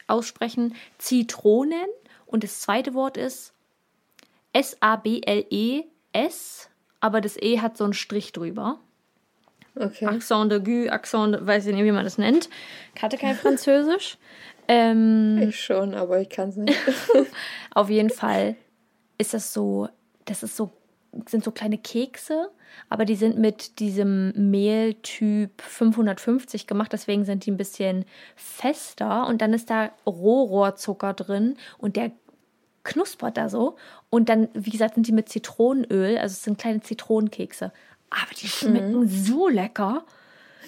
[0.07, 1.87] aussprechen, Zitronen.
[2.25, 3.53] Und das zweite Wort ist
[4.53, 8.79] S-A-B-L-E-S, aber das E hat so einen Strich drüber.
[9.75, 10.05] Okay.
[10.05, 12.49] Accent de Gu, Accent, de, weiß ich nicht, wie man das nennt.
[12.95, 14.17] Ich hatte kein Französisch.
[14.67, 16.77] Ähm, Ich schon, aber ich kann es nicht.
[17.73, 18.55] auf jeden Fall
[19.17, 19.87] ist das so,
[20.25, 20.71] das ist so,
[21.27, 22.49] sind so kleine Kekse,
[22.89, 29.41] aber die sind mit diesem Mehltyp 550 gemacht, deswegen sind die ein bisschen fester und
[29.41, 32.11] dann ist da Rohrohrzucker drin und der
[32.83, 33.75] knuspert da so
[34.09, 37.71] und dann, wie gesagt, sind die mit Zitronenöl, also es sind kleine Zitronenkekse,
[38.09, 40.03] aber die schmecken so lecker.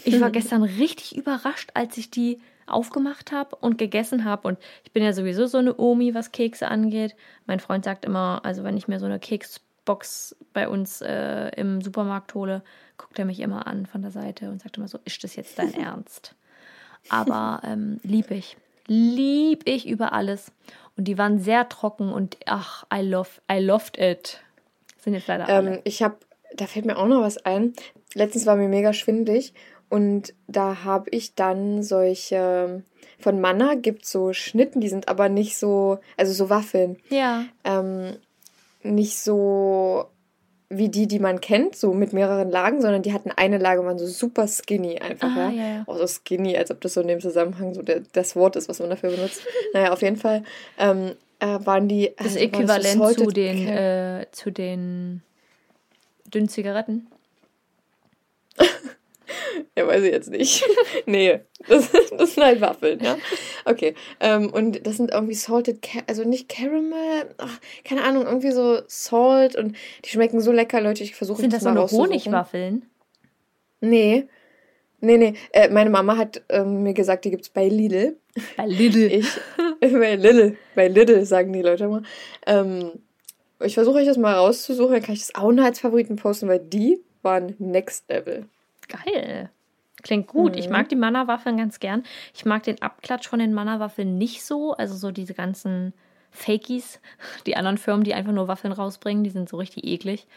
[0.05, 4.47] Ich war gestern richtig überrascht, als ich die aufgemacht habe und gegessen habe.
[4.47, 7.15] Und ich bin ja sowieso so eine Omi, was Kekse angeht.
[7.45, 11.81] Mein Freund sagt immer, also wenn ich mir so eine Keksbox bei uns äh, im
[11.81, 12.63] Supermarkt hole,
[12.97, 15.59] guckt er mich immer an von der Seite und sagt immer so, ist das jetzt
[15.59, 16.35] dein Ernst?
[17.09, 18.57] Aber ähm, lieb ich.
[18.87, 20.51] Lieb ich über alles.
[20.95, 24.41] Und die waren sehr trocken und ach, I love, I loved it.
[24.97, 25.75] Sind jetzt leider alle.
[25.75, 26.17] ähm, ich habe,
[26.55, 27.73] da fällt mir auch noch was ein.
[28.13, 29.53] Letztens war mir mega schwindig
[29.89, 32.83] und da habe ich dann solche,
[33.19, 36.97] von Manna gibt so Schnitten, die sind aber nicht so, also so Waffeln.
[37.09, 37.45] Ja.
[37.63, 38.17] ähm,
[38.83, 40.05] nicht so
[40.77, 43.87] wie die, die man kennt, so mit mehreren Lagen, sondern die hatten eine Lage und
[43.87, 45.51] waren so super skinny einfach, Ah, ja.
[45.51, 45.83] ja, ja.
[45.87, 48.69] Auch so skinny, als ob das so in dem Zusammenhang so der, das Wort ist,
[48.69, 49.41] was man dafür benutzt.
[49.73, 50.43] naja, auf jeden Fall
[50.77, 52.11] ähm, äh, waren die.
[52.17, 55.21] Das also, Äquivalent das so zu den, äh, zu den
[56.25, 57.07] dünnen Zigaretten.
[59.77, 60.63] Ja, weiß ich jetzt nicht.
[61.05, 63.17] nee, das, das sind halt Waffeln, ja.
[63.65, 63.95] Okay.
[64.19, 68.81] Ähm, und das sind irgendwie salted, Ca also nicht Caramel, ach, keine Ahnung, irgendwie so
[68.87, 69.75] Salt und
[70.05, 71.03] die schmecken so lecker, Leute.
[71.03, 72.11] Ich versuche Sind das so mal eine rauszusuchen.
[72.11, 72.85] Honigwaffeln?
[73.81, 74.27] Nee.
[75.01, 75.33] Nee, nee.
[75.51, 78.17] Äh, meine Mama hat ähm, mir gesagt, die gibt's bei Lidl.
[78.55, 79.11] Bei Lidl.
[79.11, 79.27] Ich,
[79.81, 80.57] bei Lidl.
[80.75, 82.03] Bei Lidl sagen die Leute immer.
[82.47, 82.91] Ähm,
[83.59, 86.47] ich versuche euch das mal rauszusuchen, dann kann ich das auch noch als Favoriten posten,
[86.47, 88.45] weil die waren next level.
[89.05, 89.49] Geil.
[90.01, 90.55] Klingt gut.
[90.57, 92.03] Ich mag die Manna-Waffeln ganz gern.
[92.33, 94.73] Ich mag den Abklatsch von den Manna-Waffeln nicht so.
[94.73, 95.93] Also so diese ganzen
[96.31, 96.99] Fakies,
[97.45, 100.27] die anderen Firmen, die einfach nur Waffeln rausbringen, die sind so richtig eklig.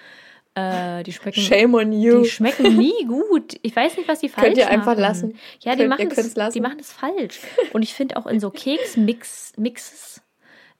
[0.54, 1.40] Äh, die schmecken.
[1.42, 2.22] Shame on you.
[2.22, 3.56] Die schmecken nie gut.
[3.62, 4.74] Ich weiß nicht, was die falsch Könnt ihr machen.
[4.76, 5.36] einfach lassen.
[5.60, 6.54] Ja, die Könnt- machen es, lassen.
[6.54, 7.40] die machen es falsch.
[7.72, 10.22] Und ich finde auch in so Keks-Mixes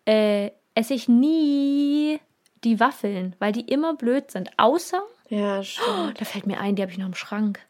[0.06, 2.20] äh, esse ich nie
[2.64, 4.50] die Waffeln, weil die immer blöd sind.
[4.56, 6.20] Außer, Ja, stimmt.
[6.20, 7.60] da fällt mir ein, die habe ich noch im Schrank.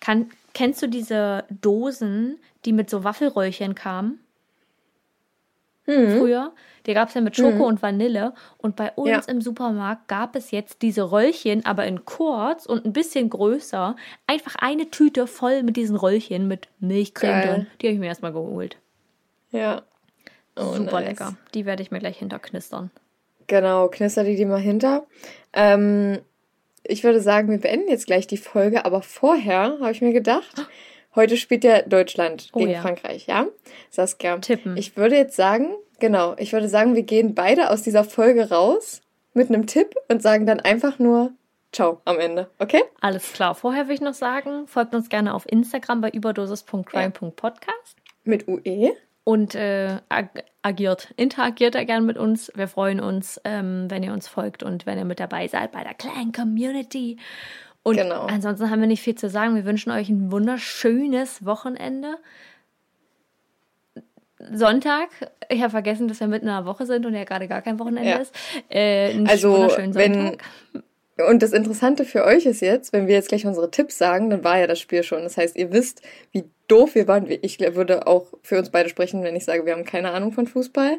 [0.00, 4.20] Kann, kennst du diese Dosen, die mit so Waffelröllchen kamen?
[5.84, 6.52] Früher.
[6.84, 8.34] Die gab es ja mit Schoko und Vanille.
[8.58, 9.22] Und bei uns Ja.
[9.32, 13.96] im Supermarkt gab es jetzt diese Röllchen, aber in kurz und ein bisschen größer.
[14.26, 17.66] Einfach eine Tüte voll mit diesen Röllchen mit Milchcreme drin.
[17.80, 18.76] Die habe ich mir erstmal geholt.
[19.50, 19.80] Ja.
[20.56, 21.08] Oh, Super nice.
[21.08, 21.36] lecker.
[21.54, 22.90] Die werde ich mir gleich hinterknistern.
[23.46, 25.06] Genau, knister die die mal hinter.
[25.54, 26.18] Ähm,
[26.84, 30.66] ich würde sagen, wir beenden jetzt gleich die Folge, aber vorher habe ich mir gedacht,
[31.14, 32.80] heute spielt ja Deutschland Oh gegen ja.
[32.80, 33.46] Frankreich, ja?
[33.90, 34.38] Saskia.
[34.38, 34.76] Tippen.
[34.76, 39.02] Ich würde jetzt sagen, genau, ich würde sagen, wir gehen beide aus dieser Folge raus
[39.34, 41.32] mit einem Tipp und sagen dann einfach nur
[41.72, 42.82] Ciao am Ende, okay?
[43.00, 43.54] Alles klar.
[43.54, 47.96] Vorher will ich noch sagen, folgt uns gerne auf Instagram bei überdosis.crime.podcast.
[48.24, 48.48] Mit.
[48.48, 48.92] UE.
[49.28, 50.28] Und äh, ag
[50.62, 52.50] agiert, interagiert da gern mit uns.
[52.54, 55.84] Wir freuen uns, ähm, wenn ihr uns folgt und wenn ihr mit dabei seid bei
[55.84, 57.18] der kleinen Community.
[57.82, 58.22] Und Genau.
[58.24, 59.54] ansonsten haben wir nicht viel zu sagen.
[59.54, 62.16] Wir wünschen euch ein wunderschönes Wochenende.
[64.52, 65.08] Sonntag,
[65.50, 67.78] ich habe vergessen, dass wir mitten in einer Woche sind und ja gerade gar kein
[67.78, 68.16] Wochenende Ja.
[68.16, 68.34] ist.
[68.70, 70.44] Äh, Also, wunderschönen wenn- Sonntag.
[71.26, 74.44] Und das Interessante für euch ist jetzt, wenn wir jetzt gleich unsere Tipps sagen, dann
[74.44, 75.22] war ja das Spiel schon.
[75.22, 76.02] Das heißt, ihr wisst,
[76.32, 77.26] wie doof wir waren.
[77.42, 80.46] Ich würde auch für uns beide sprechen, wenn ich sage, wir haben keine Ahnung von
[80.46, 80.98] Fußball.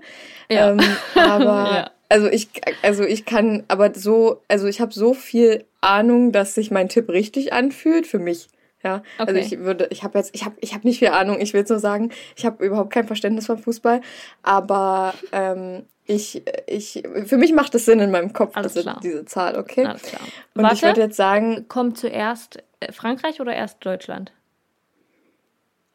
[0.51, 0.71] Ja.
[0.71, 0.79] Ähm,
[1.15, 1.91] aber Ja.
[2.09, 2.49] also ich,
[2.81, 7.09] also ich kann, aber so, also ich habe so viel Ahnung, dass sich mein Tipp
[7.09, 8.47] richtig anfühlt für mich.
[8.83, 9.45] Ja, also Okay.
[9.45, 11.37] ich würde, ich habe jetzt, ich habe, ich habe nicht viel Ahnung.
[11.41, 13.99] Ich will nur sagen, ich habe überhaupt kein Verständnis von Fußball,
[14.41, 18.99] aber ähm, ich, ich, für mich macht es Sinn in meinem Kopf, Alles diese, klar.
[19.03, 19.85] diese Zahl, okay?
[19.85, 20.21] Alles klar.
[20.21, 20.29] Und
[20.63, 24.31] ich Warte, würde jetzt sagen, kommt zuerst äh, Frankreich oder erst Deutschland?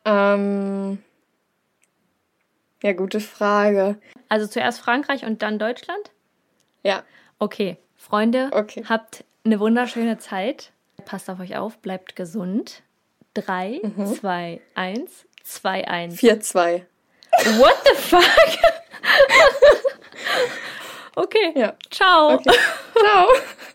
[0.04, 0.98] ähm,
[2.82, 3.96] ja, gute Frage.
[4.28, 6.10] Also zuerst Frankreich und dann Deutschland?
[6.82, 7.02] Ja,
[7.38, 7.76] Okay.
[7.96, 8.84] Freunde, Okay.
[8.88, 10.72] habt eine wunderschöne Zeit.
[11.06, 12.82] Passt auf euch auf, bleibt gesund.
[13.34, 14.06] 3, Mhm.
[14.14, 16.16] 2, 1, 2, 1.
[16.20, 16.82] 4-2.
[17.58, 18.22] What the fuck?
[21.16, 21.52] okay.
[21.54, 21.74] Ja.
[21.90, 22.34] Ciao.
[22.34, 22.52] Okay.
[22.98, 23.28] Ciao.